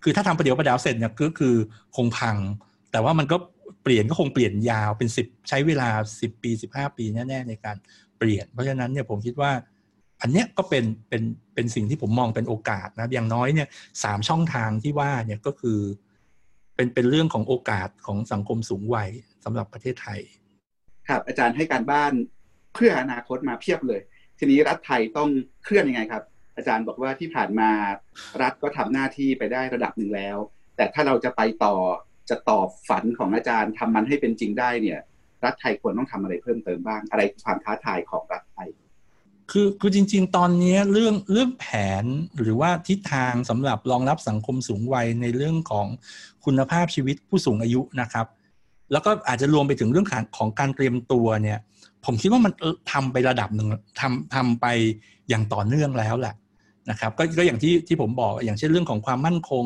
[0.03, 1.55] คือถ้าทำประเดี๋ยวประดาวเสร็จเนี่ยก็คือ
[1.95, 2.37] คงพัง
[2.91, 3.37] แต่ว่ามันก็
[3.83, 5.89] เปลี่ยนก็คงเปลี่ยนยาวเป็นสิบใช้เวลา
[6.21, 7.77] สิบปีสิบห้าปีแน่ๆในการ
[8.17, 9.51] เปลี่ยน เพราะฉะนั้นเนี่ยผมคิดว่า
[10.21, 13.67] อันเนี้ยก็เป็นเป็นเป็นสิ่งที่ผมมองเป็นโอกาสนะอย่างน้อยเนี่ย
[14.03, 15.79] สามช่องทางที่ว่าเนี่ยก็คือ
[16.75, 19.09] เป็นเป็นเรื่องของโอกาสของสังคมสูงวัย
[19.43, 20.19] สำหรับประเทศไทย
[21.09, 22.13] ครับอาจารย์ให้การบ้าน
[22.73, 24.01] เพื่ออนาคตมาเพียบเลย
[24.39, 25.29] ทีนี้รัฐไทยต้อง
[25.63, 26.23] เคลื่อนยังไงครับ
[26.55, 27.69] อาจารย์บอกว่าที่ผ่านมา
[28.41, 30.37] รัฐก็ทำหน้าที่ไปได้ระดับหนึ่งแล้ว
[30.75, 31.75] แต่ถ้าเราจะไปต่อ
[32.29, 34.99] จะตอบฝันของอาจารย์ทำมันให้เป็นจริงได้เนี่ย
[35.45, 38.69] รัฐไทยควรต้องทำอะไรเพิ่มเติมบ้าง อะไรความท้าทายของรัฐไทย
[39.51, 41.65] คือคือจริง ๆ ตอนนี้เรื่องเรื่องแผ
[42.03, 42.05] น
[42.37, 45.87] หรือว่าทิศทางสำหรับรองรับสังคมสูงวัยในเรื่องของ
[46.45, 48.25] คุณภาพชีวิตผู้สูงอายุนะครับ
[48.91, 51.59] แล้วก็อาจจะรวมไปถึงเรื่องของการเตรียมตัวเนี่ย
[52.05, 52.53] ผมคิดว่ามัน
[52.91, 53.67] ทำไประดับหนึ่ง
[53.99, 54.65] ทำทำไป
[55.29, 56.35] อย่างต่อเนื่องแล้วแหละ
[56.89, 59.65] นะครับก็ก็อย่างที่ที่ผมบอกอย่างเช่นเรื่องของความมั่นคง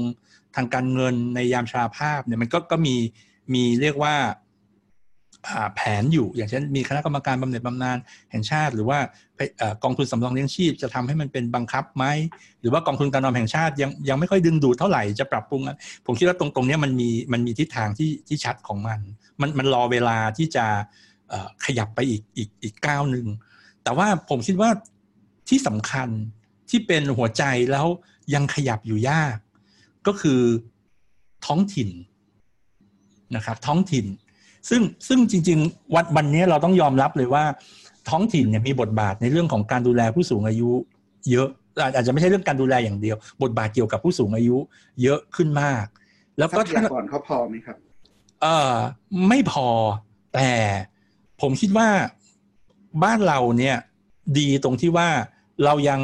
[0.56, 2.96] ทางการเงินในยามชราภาพเนี่ยมันก็ก็มี
[3.54, 4.16] มีเรียกว่า
[5.76, 7.98] แผนอยู่ อย่างเช่นมีคณะกรรมการบำเหน็จบำนาญ
[8.32, 8.98] แห่งชาติ หรือว่า
[9.84, 12.06] กองทุนสำรองเลี้ยงชีพจะทำให้มันเป็นบังคับไหม
[12.62, 15.62] หรือว่ากองทุนการนอมแห่งชาติยังยังไม่ค่อยดึงดูดเท่าไหร่จะปรับปรุง
[16.06, 19.00] ผมคิดว่าตรงตรงนี้มันมีมันมีทิศทางที่ที่ชัดของมัน
[19.42, 20.66] มันมันรอเวลาที่จะ
[21.66, 23.26] ขยับไปอีกอีกอีกก้าวหนึ่ง
[23.84, 24.70] แต่ว่าผมคิดว่า
[25.50, 26.10] ที่สำคัญ
[26.70, 27.88] ที่เป็นหัวใจแล้ว
[28.34, 29.38] ยังขยับอยู่ยาก
[30.08, 30.42] ก็คือ
[31.46, 31.90] ท้องถิ่น
[33.36, 34.06] นะครับท้องถิ่น
[34.70, 37.44] ซึ่งซึ่งจริง ๆ วันวันนี้เราต้องยอมรับเลยว่า
[38.10, 40.72] ท้องถิ่นเนี่ยมีบทบาทในเรื่องของการดูแลผู้สูงอายุ
[41.32, 41.50] เยอะ
[41.96, 44.58] อาจจะไม่ใช่เรื่องการดูแลอย่างเดียว บทบาทเกี่ยวกับผู้สูงอายุ
[45.04, 45.86] เยอะขึ้นมาก
[46.38, 47.78] แล้วก็ทรัพยากรเขาพอไหมครับ
[48.42, 48.74] เออ
[49.30, 49.68] ไม่พอ
[50.34, 50.52] แต่
[51.42, 51.90] ผมคิดว่า
[53.04, 53.78] บ้านเราเนี่ย
[54.40, 55.10] ดีตรงที่ว่า
[55.66, 56.02] เรายัง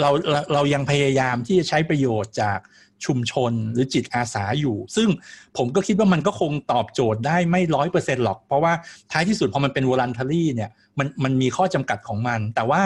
[0.00, 0.10] เรา
[0.52, 2.58] เรายังพยายามที่จะใช้ประโยชน์จาก
[3.06, 5.08] ชุมชนหรือจิตอาสาอยู่ ซึ่ง
[5.56, 8.72] ผมก็คิดว่ามันก็คงตอบโจทย์ได้ไม่ร้อยเปอร์เซ็นหรอก เพราะว่า
[9.12, 12.82] ท้ายที่สุดพอมันเป็นวอลันทารี่เนี่ยมันมันมีข้อจำกัดของมัน แต่ว่า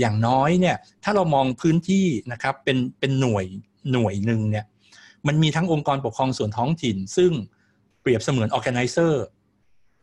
[0.00, 3.46] อย่างน้อยเนี่ยถ้าเรามองพื้นที่นะครับเป็นเป็นหน่วย
[3.92, 4.64] หน่วยหนึ่งเนี่ย
[5.26, 7.30] มันมีทั้งองค์กรปกครองส่วนท้องถิ่น ซึ่ง
[8.00, 9.24] เปรียบเสมือนออแกไนเซอร์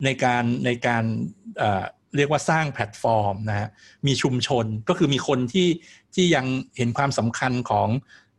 [0.05, 1.03] ในการในการ
[2.15, 3.69] เรียกว่าสร้างแพลตฟอร์มนะฮะ
[4.07, 5.69] มีชุมชนก็คือมีคนที่
[6.15, 6.45] ที่ยัง
[6.77, 7.87] เห็นความสำคัญของ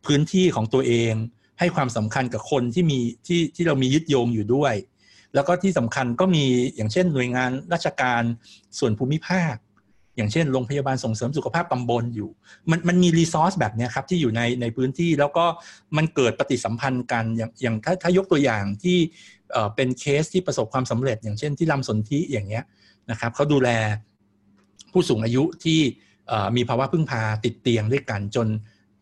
[0.05, 1.13] พื้นที่ของตัวเอง
[1.59, 4.73] ให้ความสำคัญกับคนที่มีที่ที่เรามียึดโยงอยู่ด้วย
[5.35, 6.43] แล้วก็ที่สำคัญก็มี
[6.75, 8.23] อย่างเช่น หน่วยงานราชการ
[8.79, 9.55] ส่วนภูมิภาค
[10.15, 12.29] อย่างเช่นโรงพยาบาลส่งเสริมสุขภาพตำบลอยู่
[12.69, 15.45] มันมันมีรีซอสแบบนี้ครับที่อยู่ในในพื้นที่แล้วก็
[15.97, 18.97] มันเกิดปฏิสัมพันธ์กันอย่างอย่างถ้าถ้ายกตัวอย่างที่
[19.75, 22.63] เป็นเคสที่ประสบความสำเร็จ อย่างเช่นที่ลำสนธิอย่างเงี้ย
[23.11, 23.69] นะครับเขาดูแล
[24.91, 25.79] ผู้สูงอายุที่
[26.55, 28.47] มีภาวะพึ่งพาติดเตียงด้วยกันจน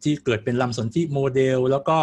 [0.03, 1.97] ที่เกิดเป็นลำสนธิโมเดล แล้วก็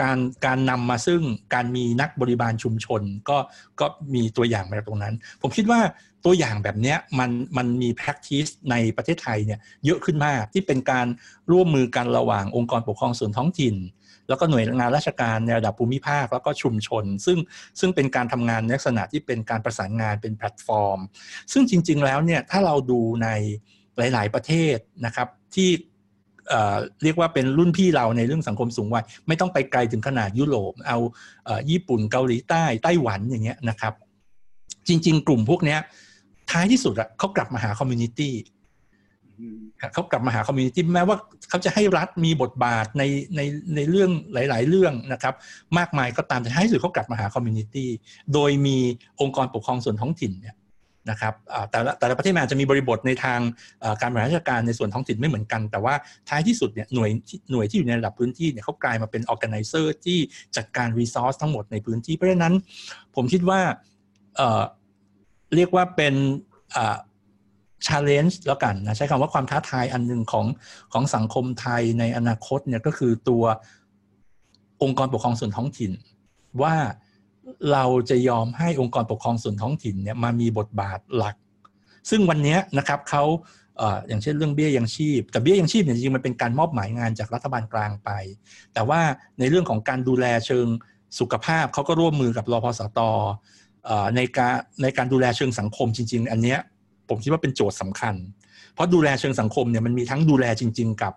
[0.00, 1.22] การการนำมาซึ่ง
[1.54, 3.38] การมีนักบริบาลชุมชนก็
[3.80, 5.80] ก็มีตัวอย่างมาตรงนั้น ผมคิดว่า
[6.24, 11.06] ตัวอย่างแบบนี้มันมันมี practice ในประเทศไทยเนี่ยเยอะขึ้นมากที่เป็นการ
[11.50, 13.76] ร่วมมือกันระหว่างองค์กรปกครองส่วนท้องถิ่น
[14.28, 17.38] แล้วก็หน่วยงานราชการในระดับภูมิภาคแล้วก็ชุมชน ซึ่ง
[17.80, 20.98] ซึ่งเป็นการทำงานในลักษณะที่เป็นการประสานงานเป็นแพลตฟอร์ม
[21.52, 23.28] ซึ่งจริง ๆ แล้วเนี่ยถ้าเราดูใน
[23.96, 25.68] หลาย ๆ ประเทศนะครับที่
[27.02, 30.98] เรียกว่าเป็นรุ่นพี่เราในเรื่องสังคมสูงวัยไม่ต้องไปไกลถึงขนาดยุโรป เอา
[31.70, 33.92] ญี่ปุ่นเกาหลีใต้ไต้หวันอย่างเงี้ยนะครับ
[34.88, 35.78] จริง ๆ กลุ่มพวกเนี้ย
[36.50, 38.34] ท้ายที่สุดอะเขากลับมาหา community
[39.94, 41.16] เขากลับมาหา community แม้ว่า
[41.48, 43.02] เขาจะให้รัฐมีบทบาทใน
[43.36, 43.40] ใน
[43.76, 45.34] ในเรื่องหลาย ๆ เรื่องนะครับ
[45.78, 47.88] มากมายก็ตามแต่ท้ายที่สุดเขากลับมาหา community
[48.34, 48.76] โดยมี
[49.20, 50.55] องค์กรปกครองส่วนท้องถิ่นเนี่ย
[51.10, 51.34] นะครับ
[51.70, 53.40] แต่ละแต่ละประเทศมันอาจจะมีบริบทในทาง
[54.00, 55.94] การบริหารราชการในส่วนท้องถิ่นไม่เหมือนกัน แต่ว่า
[56.28, 57.10] ท้ายที่สุดเนี่ยหน่วย
[57.50, 60.18] หน่วยที่อยู่ในระดับพื้นที่เนี่ยเขากลายมาเป็น organizer ที่
[60.56, 62.54] จัดการ resource ทั้งหมดในพื้นที่เพราะฉะนั้น
[63.14, 63.60] ผมคิดว่า
[65.54, 66.14] เรียกว่าเป็น
[67.86, 70.46] ชาเลนจ์แล้วกันนะใช้คำว่าความท้าทายอันหนึ่งของ
[70.92, 73.44] ของสังคมไทยในอนาคตเนี่ยก็คือตัว
[74.82, 75.92] องค์กรปกครองส่วนท้องถิ่น
[76.62, 76.74] ว่า
[77.72, 81.36] เราจะยอมให้องค์กรปกครองส่วนท้องถิ่นเนี่ยมามีบทบาทหลัก
[82.10, 83.24] ซึ่งวันนี้นะครับเขา
[84.08, 88.10] อย่างเช่นเรื่องเบี้ยยังชีพ แต่เบี้ยยังชีพเนี่ยจริงๆมันเป็นการมอบหมายงานจากรัฐบาลกลางไป
[88.74, 89.00] แต่ว่า
[89.38, 90.66] ในเรื่องของการดูแลเชิง
[91.18, 93.00] สุขภาพเขาก็ร่วมมือกับรพสต
[94.16, 96.58] ในการในการดูแลเชิงสังคมจริง ๆ อันเนี้ย
[97.08, 98.14] ผมคิดว่าเป็นโจทย์สำคัญ
[98.74, 101.12] เพราะดูแลเชิงสังคมเนี่ยมันมีทั้งดูแลจริง ๆ กับ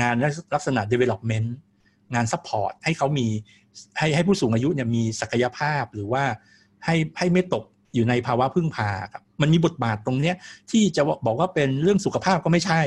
[0.00, 0.14] งาน
[0.54, 1.48] ลักษณะ development
[2.14, 3.26] งาน support ให้เขามี
[3.98, 6.24] ให้ให้ผู้สูงอายุเนี่ยมีศักยภาพหรือว่า
[6.84, 7.64] ให้ให้ไม่ตก
[7.94, 10.36] อยู่ในภาวะพึ่งพาครับมันมีบทบาทตรงเนี้ย
[10.70, 12.82] ที่จะบอกว่าเป็นเรื่องสุขภาพก็ไม่ใช่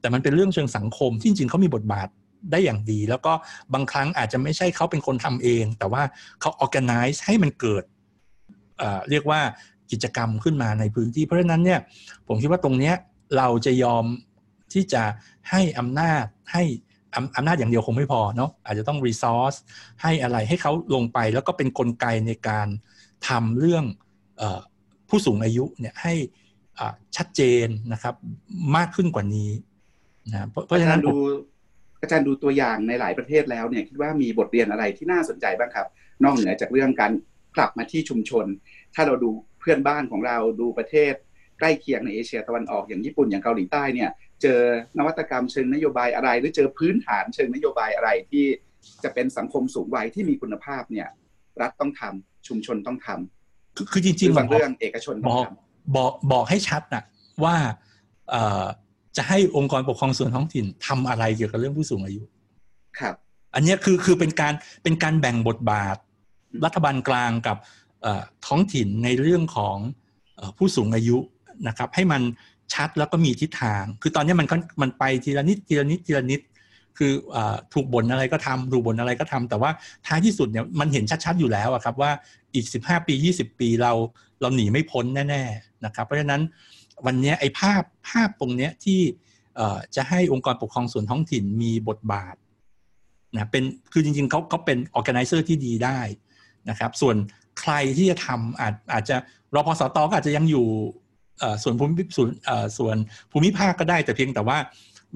[0.00, 2.08] แต่มันเป็นเรื่องเชิงสังคมที่จริงเขามีบทบาท
[2.52, 3.32] ได้อย่างดี แล้วก็
[3.74, 6.02] บางครั้งอาจจะไม่ใช่เขาเป็นคนทำเอง แต่ว่า
[6.40, 7.84] เขา organize ให้มันเกิด
[8.78, 9.40] เเรียกว่า
[9.90, 11.80] กิจกรรมขึ้นมาในพื้นที่ เพราะฉะนั้นเนี่ย
[12.26, 12.94] ผมคิดว่าตรงเนี้ย
[13.36, 14.04] เราจะยอม
[14.72, 15.02] ที่จะ
[15.50, 16.62] ให้อำนาจให้
[17.36, 19.54] อำนาจอย่างเดียวคงไม่พอเนาะอาจจะต้องรีซอส
[20.02, 22.68] ให้อะไรให้เขาลงไปแล้วก็เป็นนกลไกในการ
[23.28, 23.84] ทำเรื่อง
[24.40, 24.42] อ
[25.08, 26.14] ผู้สูงอายุเนี่ยให้
[27.16, 28.14] ชัดเจนนะครับ
[28.76, 29.50] มากขึ้นกว่านี้
[30.30, 31.16] นะเพราะฉะนั้นดู
[32.00, 35.86] อาจารย์ดูตัวอย่างในหลายประเทศแล้วเนี่ยคิดว่ามีบทเรียนอะไรที่น่าสนใจบ้างครับ
[36.24, 37.12] นอกเหนือจากเรื่องการ
[37.56, 38.46] กลับมาที่ชุมชน
[38.94, 39.30] ถ้าเราดู
[39.60, 41.14] เพื่อนบ้านของเราดูประเทศ
[41.58, 44.10] ใกล้เคียงในเอเชียตะวันออกอย่างญี่ปุ่นอย่างเกาหลีใต้เนี่ย
[44.42, 44.60] เจอ
[44.98, 48.44] นวัตกรรมเชิงนโยบายอะไร หรือเจอพื้นฐานเชิงนโยบายอะไรที่
[49.04, 51.08] จะเป็นสังคมสูงวัยที่มีคุณภาพเนี่ย
[51.60, 57.04] รัฐต้องทำชุมชนต้องทำคือจริงๆบางเรื่องเอกชนต้องทำบอกบอกให้ชัดนะ
[57.44, 57.54] ว่า
[59.16, 62.22] จะให้องค์กรปกครองส่วนท้องถิ่นทำอะไรเกี่ยวกับเรื่องผู้สูงอายุ
[63.00, 63.14] ครับ
[63.54, 65.96] อันนี้คือคือเป็นการเป็นการแบ่งบทบาท
[66.64, 67.56] รัฐบาลกลางกับ
[68.46, 69.76] ท้องถิ่นในเรื่องของ
[70.56, 71.18] ผู้สูงอายุ
[71.68, 72.22] นะครับ ให้มัน
[72.74, 74.46] ชัดแล้วก็มีทิศทาง คือตอนนี้มัน
[74.82, 76.40] มันไปทีละนิดทีละนิดทีละนิด
[76.98, 77.36] คืออ
[77.74, 79.70] ถูกบ่นอะไรก็ทำถูกบ่นอะไรก็ทำแต่ว่า
[80.06, 82.10] ท้ายที่สุดเนี่ยมันเห็นชัดๆอยู่แล้วครับว่า
[82.54, 83.92] อีก 15 ปี 20 ปีเรา
[84.40, 86.42] เราหนีไม่พ้นแน่ๆนะครับ เพราะฉะนั้น
[87.06, 89.00] วันนี้ไอ้ภาพภาพตรงเนี้ยที่
[89.96, 92.36] จะให้องค์กรปกครองส่วนท้องถิ่นมีบทบาท
[93.34, 95.98] นะเป็นคือจริงๆเขาเขาเป็นออแกไนเซอร์ที่ดีได้
[96.70, 97.16] นะครับ ส่วน
[97.60, 99.16] ใครที่จะทำอาจอาจจะ
[99.54, 100.66] รอพอสตก็อาจจะยังอยู่
[101.62, 102.30] ส่วนภูมิส่วน
[102.78, 102.96] ส่วน
[103.32, 104.58] ภูมิภาคก็ได้แต่เพียงแต่ว่า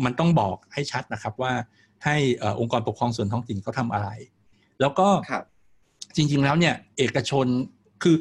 [0.04, 1.52] มันต้องบอกให้ชัดนะครับว่า
[2.04, 2.16] ให้
[2.60, 4.08] องค์กรปกครองส่วนท้องถิ่นเขาทาอะไร
[4.80, 5.08] แล้วก็
[6.16, 7.46] จริง ๆ แล้วเนี่ยเอกชน
[8.02, 8.16] คือ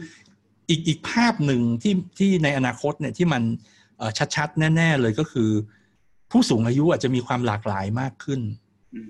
[0.69, 3.43] อีกอีกภาพหนึ่งที่ที่ในอนาคตเนี่ยที่มัน
[4.35, 5.49] ชัดๆ แน่ ๆ เลยก็คือ
[6.31, 8.41] ผู้สูงอายุอาจจะมีความหลากหลายมากขึ้น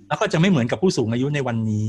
[0.07, 1.85] แล้วก็จะไม่เหมือนกับผู้สูงอายุในวันนี้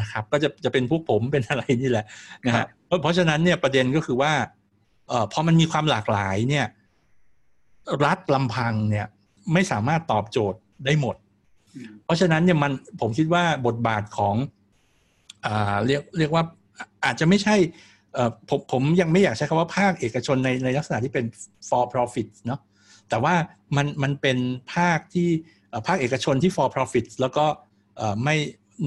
[0.00, 2.04] นะครับ ก็จะจะเป็นพวกผมเป็นอะไรนี่แหละ
[2.46, 2.66] นะฮะ
[3.02, 4.32] เพราะฉะนั้นเนี่ยประเด็นก็คือว่า
[5.10, 6.66] เอ่อพอมันมีความหลากหลายเนี่ย
[8.04, 9.06] รัฐลำพังเนี่ย
[9.52, 11.16] ไม่สามารถตอบโจทย์ได้หมด
[12.04, 14.34] เพราะฉะนั้นเนี่ยมันผมคิดว่าบทบาทของ
[15.46, 16.44] อ่าเรียกเรียกว่า
[17.04, 17.56] อาจจะไม่ใช่
[18.48, 21.24] ผมผมยังไม่อยากใช้คำว่าภาคเอกชนในในลักษณะที่เป็น
[21.68, 22.60] for profit เนาะ
[23.08, 23.34] แต่ว่า
[23.76, 24.38] มันมันเป็น
[24.74, 25.28] ภาคที่
[25.86, 27.46] ภาคเอกชนที่ for profit แล้วก็
[28.24, 28.36] ไม่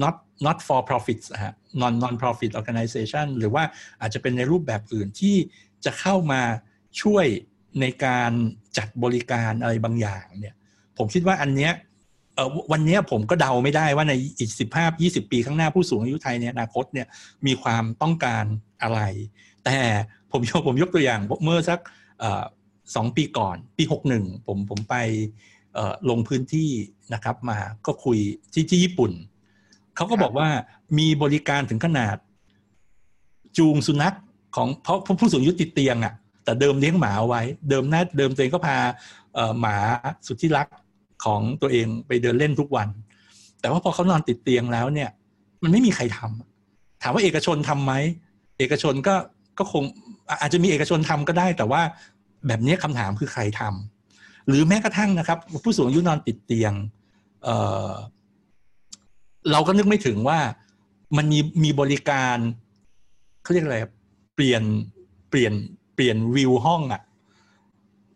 [0.02, 0.16] not
[0.46, 3.64] not for profit ฮะ non non profit organization หรือว่า
[4.00, 5.36] อาจจะเป็นในรูปแบบอื่นที่
[5.84, 6.42] จะเข้ามา
[7.02, 7.26] ช่วย
[7.80, 8.30] ในการ
[8.78, 10.54] จัดบริการอะไรบางอย่างเนี่ย
[10.98, 11.72] ผมคิดว่าอันเนี้ย
[12.72, 17.06] วันนี้ผมก็เดาไม่ได้ว่าในอีกสิบห้ายี่สิบปีข้างหน้าผู้สูงอายุไทยในอนาคตเนี่ย
[17.46, 18.44] มีความต้องการ
[18.82, 19.00] อะไร
[19.64, 19.78] แต่
[20.32, 21.80] ผมยกผมยกตัวอย่างเมื่อสัก
[22.94, 24.96] สองปีก่อนปีหกหนึ่งผมผมไป
[26.10, 26.70] ลงพื้นที่
[27.14, 28.18] นะครับมาก็คุย
[28.52, 29.12] ที่ที่ญี่ปุ่น
[29.96, 30.48] เขาก็บอกว่า
[30.98, 32.16] มีบริการถึงขนาด
[33.58, 34.16] จูงสุนัข
[34.54, 38.76] ของเพราะผู้สูงอายุติดเตียงอะ่ะแต่เดิมเลี้ยงหมาเอาไว้ เดิมน่าเดิมตัวเองก็พา
[39.60, 39.76] หมา
[40.26, 40.66] สุดที่รัก
[41.24, 42.88] ของตัวเองไปเดินเล่นทุกวัน
[43.60, 45.10] แต่ว่าพอเขานอนติดเตียงแล้วเนี่ย
[45.62, 47.92] มันไม่มีใครทำถามว่าเอกชนทํำไหม
[48.58, 49.14] เอกชนก็
[49.58, 49.84] ก็คง
[50.40, 51.82] อาจจะมีเอกชนทำก็ได้ แต่ว่า
[52.46, 56.72] แบบนี้คำถามคือใครทำหรือแม้กระทั่งนะครับ ผู้สูงอายุนอนติดเตียง
[57.42, 60.38] เเราก็นึกไม่ถึงว่า
[61.16, 62.36] มันมีมีบริการ
[63.42, 63.78] เขาเรียกอะไร
[64.34, 64.62] เปลี่ยน
[65.30, 65.52] เปลี่ยน
[65.94, 67.02] เปลี่ยนวิวห้องอะ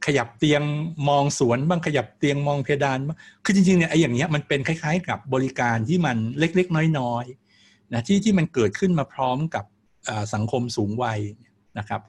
[0.07, 0.63] ขยับเตียง
[1.09, 9.65] มองสวนบ้างขยับเตียงมองเพดานบ้างคือจริงๆเนี่ยไอ้อย่างเงี้ยมันเป็นคล้าย ๆ กับบริการที่มันเล็กๆ น้อยๆนะที่ที่มันเกิดขึ้นมาพร้อมกับ
[10.35, 11.21] สังคมสูงวัย
[11.79, 12.01] นะครับ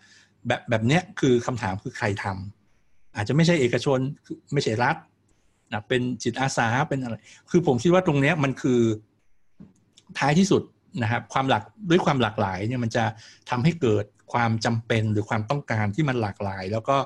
[0.47, 3.99] แบบแบบเนี้ยคือคำถามคือใครทำอาจจะไม่ใช่เอกชน
[4.53, 4.95] ไม่ใช่รัฐ
[5.71, 7.15] นะเป็นจิตอาสาเป็นอะไร
[7.49, 8.79] คือผมคิดว่าตรงเนี้ยมันคือ
[10.19, 10.61] ท้ายที่สุด
[11.01, 13.05] นะครับความหลากด้วยความหลากหลายเนี่ยมันจะ
[13.49, 16.97] ทำให้เกิดความจำเป็นหรือความต้องการที่มันหลากหลาย แล้วก็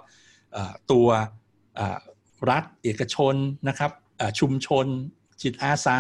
[0.92, 1.08] ตัว
[2.50, 3.36] รัฐเอกชน
[3.68, 3.92] นะครับ
[4.40, 4.86] ชุมชน
[5.42, 5.98] จิตอาสา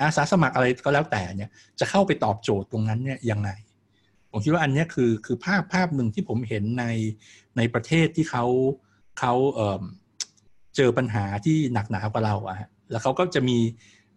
[0.00, 1.50] อาสาสมัครอะไรก็แล้วแต่เนี่ย
[1.80, 3.50] จะเข้าไปตอบโจทย์ตรงนั้นเนี่ยยังไง
[4.30, 6.84] ผมคิดว่าอันนี้คือคือภาพภาพหนึ่งที่ผมเห็นใน
[7.56, 8.44] ในประเทศที่เขา
[9.18, 13.58] เขาเเจอปัญหาที่หนักหนากว่าเราอะแล้วเขาก็จะมี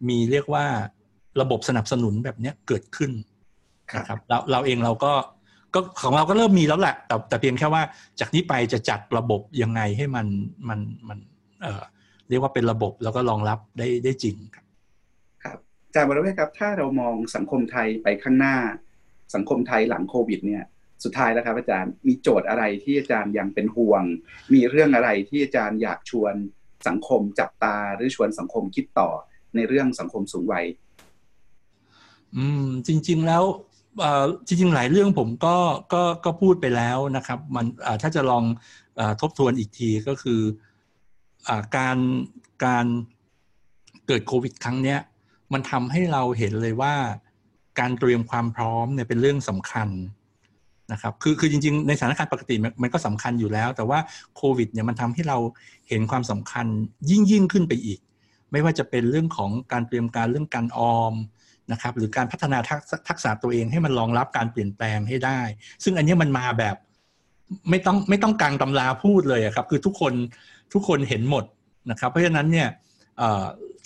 [0.08, 0.66] มีเรียกว่า
[1.40, 3.10] ระบบสนับสนุนแบบนี้เกิดขึ้น
[3.96, 5.12] นะครับเราเราเองเราก็
[5.74, 7.82] ก็ของเราก็เริ่มมีแล้วแหละแต่แต่เพียงแค่ว่า
[8.20, 10.26] จากนี้ไปจะจัดระบบยังไงให้มัน
[10.68, 11.18] มันมัน
[12.28, 14.64] เรียกว่าเป็นระบบแล้วก็รองรับได้ได้จริงครับ
[15.44, 18.56] ครับอาจารย์วรเวทครับ ถ้าเรามองสังคมไทยไปข้างหน้า
[19.34, 20.64] สังคมไทยหลังโควิด เนี่ย
[21.04, 24.02] สุดท้ายแล้วครับอาจารย์มีโจทย์อะไรที่อาจารย์ยังเป็นห่วง
[24.54, 26.34] มีเรื่องอะไรที่อาจารย์อยากชวน
[26.88, 29.10] สังคมจับตาหรือชวนสังคมคิดต่อ
[29.54, 30.66] ในเรื่องสังคมสูงวัย
[32.36, 33.44] อืมจริง ๆแล้ว
[34.46, 35.56] จริง ๆ หลายเรื่องผมก็
[35.92, 37.66] ก็ก็พูดไปแล้วนะครับ มัน
[38.02, 38.44] ถ้าจะลอง
[38.98, 40.40] อทบทวนอีกทีก็คือ
[41.48, 41.98] อการ
[42.64, 42.86] การ
[44.06, 44.98] เกิดโควิดครั้งเนี้ย
[45.52, 46.94] มันทำให้เราเห็นเลยว่า
[47.80, 49.88] การเตรียมความพร้อมเนี่ยเป็นเรื่องสำคัญ
[50.92, 53.98] นะครับคือคือจริง ๆ ในสถานการณ์ปกติมันก็สำคัญอยู่แล้ว แต่ว่า
[54.36, 55.38] โควิดเนี่ยมันทำให้เรา
[55.88, 56.66] เห็นความสำคัญ
[57.10, 57.98] ยิ่งยิ่งขึ้นไปอีก
[58.52, 61.14] ไม่ว่าจะเป็นเรื่องของการเตรียมการเรื่องการออม
[61.72, 62.58] นะครับหรือการพัฒนา
[63.08, 65.40] ทักษะตัวเองให้มันรองรับการเปลี่ยนแปลงให้ได้
[65.84, 66.76] ซึ่งอันนี้มันมาแบบ
[67.70, 70.12] ไม่ต้องไม่ต้องกลางตำราพูดเลยครับ คือทุกคน
[70.72, 71.44] ทุกคนเห็นหมด
[71.90, 72.68] นะครับ เพราะฉะนั้นเนี่ย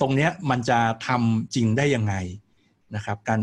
[0.00, 2.14] ตรงนี้มันจะทำจริงได้ยังไง
[2.94, 3.40] นะครับการ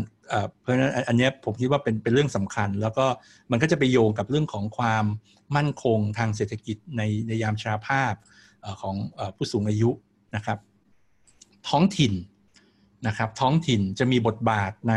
[0.60, 3.06] เพราะฉะนั้นอันนี้ผมคิดว่าเป็นเป็นเรื่องสำคัญ แล้วก็
[3.50, 5.04] มันก็จะไปโยงกับเรื่องของความ
[5.56, 8.14] มั่นคงทางเศรษฐกิจในในยามชราภาพ
[8.82, 8.94] ของ
[9.36, 9.90] ผู้สูงอายุ
[10.36, 10.58] นะครับ
[11.68, 12.12] ท้องถิ่น
[13.06, 14.94] นะครับท้องถิ่นจะมีบทบาทใน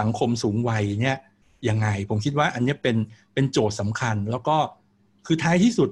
[0.00, 1.18] สังคมสูงวัยเนี่ย
[1.68, 2.96] ยังไง ผมคิดว่าอันนี้เป็น
[3.34, 4.56] เป็นโจทย์สำคัญ แล้วก็
[5.26, 5.90] คือท้ายที่สุด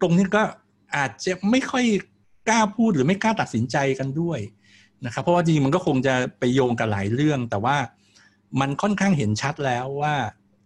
[0.00, 0.42] ตรงนี้ก็
[0.96, 1.84] อาจจะไม่ค่อย
[2.48, 4.40] กล้าพูดหรือไม่กล้าตัดสินใจกันด้วย
[5.06, 7.76] นะครับเพราะว่าจริงมันก็คงจะไปโยงกับหลายเรื่อง แต่ว่า
[8.60, 10.14] มันค่อนข้างเห็นชัดแล้วว่า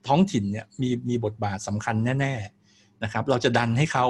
[0.06, 2.34] ท้องถิ่นเนี่ยมีมีบทบาทสำคัญแน่
[2.68, 4.06] ๆนะครับ เราจะดันให้เขา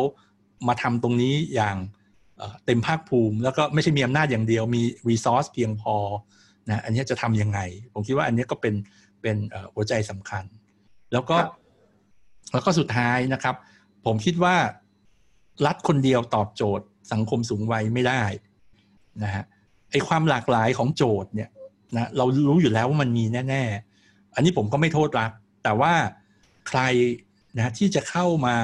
[0.69, 1.77] มาทำตรงนี้อย่าง
[2.67, 5.97] เต็มภาคภูมิ แล้วก็ไม่ใช่มีอำนาจอย่างเดียวมีรีซอสเพียงพอ
[6.69, 7.59] นะอันนี้จะทํำยังไง
[7.93, 8.75] ผมคิดว่าอันนี้ก็เป็น
[9.23, 9.37] เป็น
[9.75, 10.45] หัวใจสำคัญ
[11.13, 11.37] แล้วก็
[12.53, 13.55] แล้วก็สุดท้ายนะครับ
[14.05, 14.57] ผมคิดว่า
[15.67, 18.23] รัฐคนเดียวตอบโจทย์สังคมสูงวัยไม่ได้
[19.23, 19.45] นะฮะ
[19.91, 21.51] ไอความหลากหลายของโจทย์เนี่ย
[21.97, 23.63] นะเรารู้อยู่แล้วว่ามันมีแน่
[24.01, 25.31] ๆ อันนี้ผมก็ไม่โทษรัฐ
[25.65, 25.93] แต่ว่า
[26.69, 26.81] ใคร
[27.57, 28.57] นะที่จะเข้ามา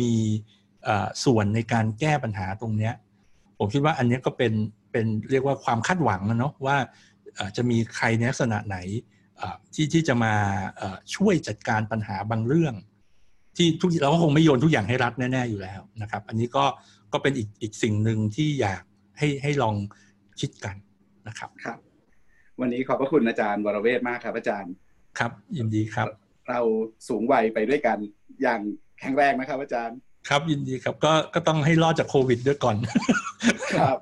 [0.00, 0.14] มี
[1.24, 2.94] ส่วนในการแก้ปัญหาตรงเนี้ย
[3.58, 4.52] ผมคิดว่าอันนี้ก็เป็น
[4.92, 6.76] เป็นเรียกว่าความคาดหวังนะเนาะว่า
[7.56, 8.78] จะมีใครในลักษณะไหน
[9.74, 10.34] ที่ที่จะมา
[11.14, 12.74] ช่วยจัดการปัญหาบางเรื่อง
[13.56, 16.64] ที่ทุกเราก็คงไม่โยนทุกอย่างให้รัฐแน่ ๆ อยู่แล้วนะครับ อันนี้ก็
[17.12, 18.82] ก็เป็นอีกอีกสิ่งหนึ่งที่อยาก
[19.18, 19.74] ให้ให้ลอง
[20.40, 20.76] คิดกัน
[21.28, 21.78] นะครับครับ
[22.60, 24.72] วันนี้ขอบพระคุณอาจารย์วรเวทมากครับ อาจารย์
[25.18, 26.08] ครับยินดีครับ
[26.48, 26.60] เรา
[27.08, 27.98] สูงวัยไปด้วยกัน
[28.42, 28.60] อย่าง
[29.00, 29.96] แข็งแรงนะครับ อาจารย์
[30.28, 32.76] ครับยินดีครับก็ก็ต้องให้รอดจากโควิดด้วยก่อน
[33.78, 33.98] ครับ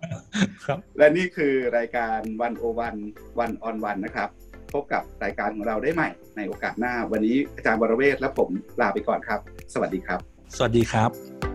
[0.66, 2.94] ครับ และนี่คือรายการวันโอวัน
[3.38, 4.28] วันออนวันนะครับ
[4.72, 8.48] พบกับรายการของเราได้ใหม่ในโอกาสหน้า วันนี้อาจารย์วรเวทและผม
[8.80, 9.40] ลาไปก่อนครับ
[9.74, 10.20] สวัสดีครับ
[10.56, 11.53] สวัสดีครับ